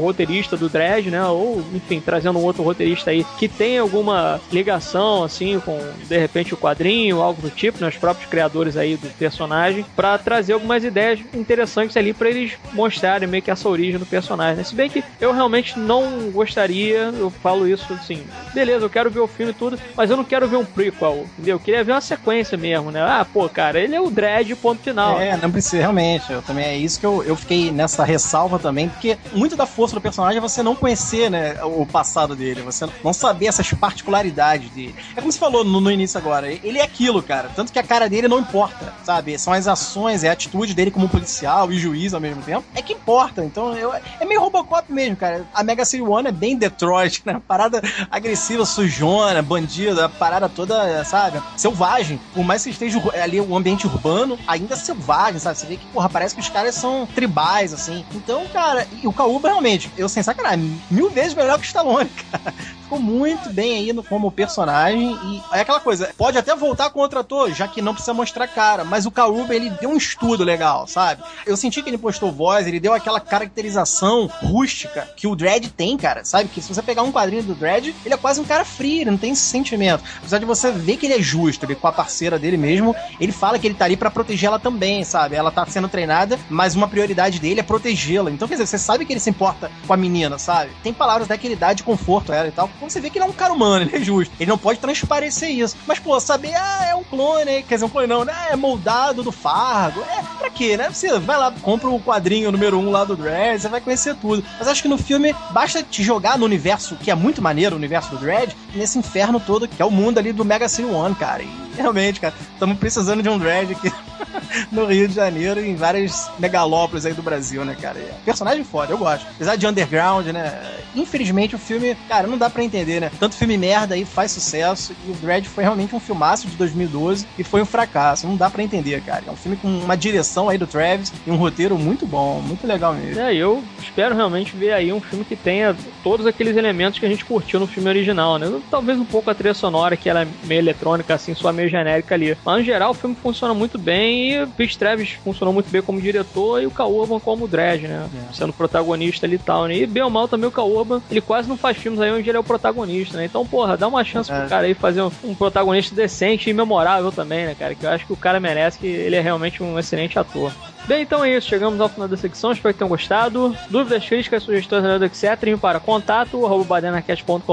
[0.00, 1.24] roteirista do Dredd, né?
[1.26, 6.54] Ou, enfim, trazendo um outro roteirista aí que tem alguma ligação, assim, com, de repente,
[6.54, 7.88] o quadrinho, algo do tipo, né?
[7.88, 13.28] Os próprios criadores aí do personagem, para trazer algumas ideias interessantes ali para eles mostrarem
[13.28, 14.64] meio que essa origem do personagem, né?
[14.64, 19.20] Se bem que eu realmente não gostaria, eu falo isso assim, beleza, eu quero ver
[19.20, 21.56] o filme e tudo, mas eu não quero ver um prequel, entendeu?
[21.56, 23.00] Eu queria ver uma sequência mesmo, né?
[23.02, 25.20] Ah, pô, cara, ele é o Dredd, ponto final.
[25.20, 26.32] É, não precisa, realmente.
[26.32, 29.94] Eu também é isso que eu, eu fiquei nessa ressalva também, porque muito da força
[29.94, 34.70] do personagem é você não conhecer, né, o passado dele, você não saber essas particularidades
[34.70, 34.94] dele.
[35.16, 37.50] É como você falou no, no início agora, ele é aquilo, cara.
[37.54, 39.38] Tanto que a cara dele não importa, sabe?
[39.38, 42.42] São as ações, é a atitude dele como policial e juiz ao mesmo
[42.74, 43.44] É que importa.
[43.44, 45.46] Então, eu, é meio Robocop mesmo, cara.
[45.54, 47.40] A Mega City One é bem Detroit, né?
[47.46, 51.42] Parada agressiva, sujona, bandida, a parada toda, sabe?
[51.56, 52.20] Selvagem.
[52.32, 55.58] Por mais que esteja ali o ambiente urbano, ainda selvagem, sabe?
[55.58, 58.04] Você vê que, porra, parece que os caras são tribais, assim.
[58.14, 62.10] Então, cara, e o Kauba realmente, eu sem sacanagem, mil vezes melhor que o Stallone,
[62.30, 62.54] cara.
[62.84, 67.00] Ficou muito bem aí no, como personagem e é aquela coisa, pode até voltar com
[67.00, 70.44] outro ator, já que não precisa mostrar cara, mas o Kauba, ele deu um estudo
[70.44, 71.22] legal, sabe?
[71.46, 75.96] Eu senti que ele postou voz, ele deu aquela caracterização rústica que o Dredd tem,
[75.96, 76.48] cara, sabe?
[76.48, 79.10] Que se você pegar um quadrinho do Dredd, ele é quase um cara frio, ele
[79.10, 80.04] não tem esse sentimento.
[80.18, 83.32] Apesar de você ver que ele é justo, ele com a parceira dele mesmo, ele
[83.32, 85.36] fala que ele tá ali para proteger ela também, sabe?
[85.36, 88.30] Ela tá sendo treinada, mas uma prioridade dele é protegê-la.
[88.30, 90.70] Então, quer dizer, você sabe que ele se importa com a menina, sabe?
[90.82, 92.68] Tem palavras até que ele dá de conforto a ela e tal.
[92.76, 94.34] Então você vê que ele é um cara humano, ele é justo.
[94.38, 95.76] Ele não pode transparecer isso.
[95.86, 98.34] Mas, pô, saber, ah, é um clone, quer dizer, um clone não, né?
[98.50, 100.00] É moldado do Fargo.
[100.02, 100.90] É, pra quê, né?
[100.90, 104.44] Você vai lá, compra o quadrinho número um lá do Dredd, você vai conhecer tudo.
[104.58, 107.78] Mas acho que no filme basta te jogar no universo, que é muito maneiro, o
[107.78, 111.14] universo do Dredd, nesse inferno todo, que é o mundo ali do Mega City One,
[111.14, 111.42] cara.
[111.42, 113.92] E realmente, cara, estamos precisando de um Dredd aqui
[114.70, 117.98] no Rio de Janeiro e em várias megalópolis aí do Brasil, né, cara?
[117.98, 119.26] É personagem foda, eu gosto.
[119.34, 120.60] Apesar de underground, né?
[120.94, 123.10] Infelizmente o filme, cara, não dá entender, né?
[123.18, 127.26] Tanto filme merda aí faz sucesso e o Dredd foi realmente um filmaço de 2012
[127.38, 128.26] e foi um fracasso.
[128.26, 129.24] Não dá para entender, cara.
[129.26, 132.66] É um filme com uma direção aí do Travis e um roteiro muito bom, muito
[132.66, 133.20] legal mesmo.
[133.20, 137.08] É, eu espero realmente ver aí um filme que tenha todos aqueles elementos que a
[137.08, 138.60] gente curtiu no filme original, né?
[138.70, 142.14] Talvez um pouco a trilha sonora, que ela é meio eletrônica, assim, só meio genérica
[142.14, 142.36] ali.
[142.44, 145.80] Mas no geral o filme funciona muito bem e o Pete Travis funcionou muito bem
[145.80, 148.06] como diretor e o Kaurban como Dredd, né?
[148.30, 148.34] É.
[148.34, 149.76] Sendo protagonista ali e tal, né?
[149.76, 152.36] E bem ou mal também o Kaurban, ele quase não faz filmes aí onde ele
[152.36, 153.24] é o protagonista, né?
[153.24, 154.38] Então, porra, dá uma chance é.
[154.38, 157.74] pro cara aí fazer um, um, protagonista decente e memorável também, né, cara?
[157.74, 160.52] Que eu acho que o cara merece, que ele é realmente um excelente ator.
[160.86, 161.48] Bem, então é isso.
[161.48, 162.52] Chegamos ao final da secção.
[162.52, 163.56] Espero que tenham gostado.
[163.70, 165.58] Dúvidas, críticas, sugestões, etc.
[165.58, 167.46] Para contato badenacast.com.br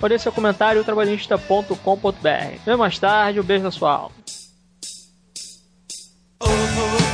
[0.00, 2.56] ou deixe seu comentário trabalhista.com.br.
[2.62, 3.40] Até mais tarde.
[3.40, 4.10] Um beijo na sua alma.
[6.40, 7.05] Oh, oh.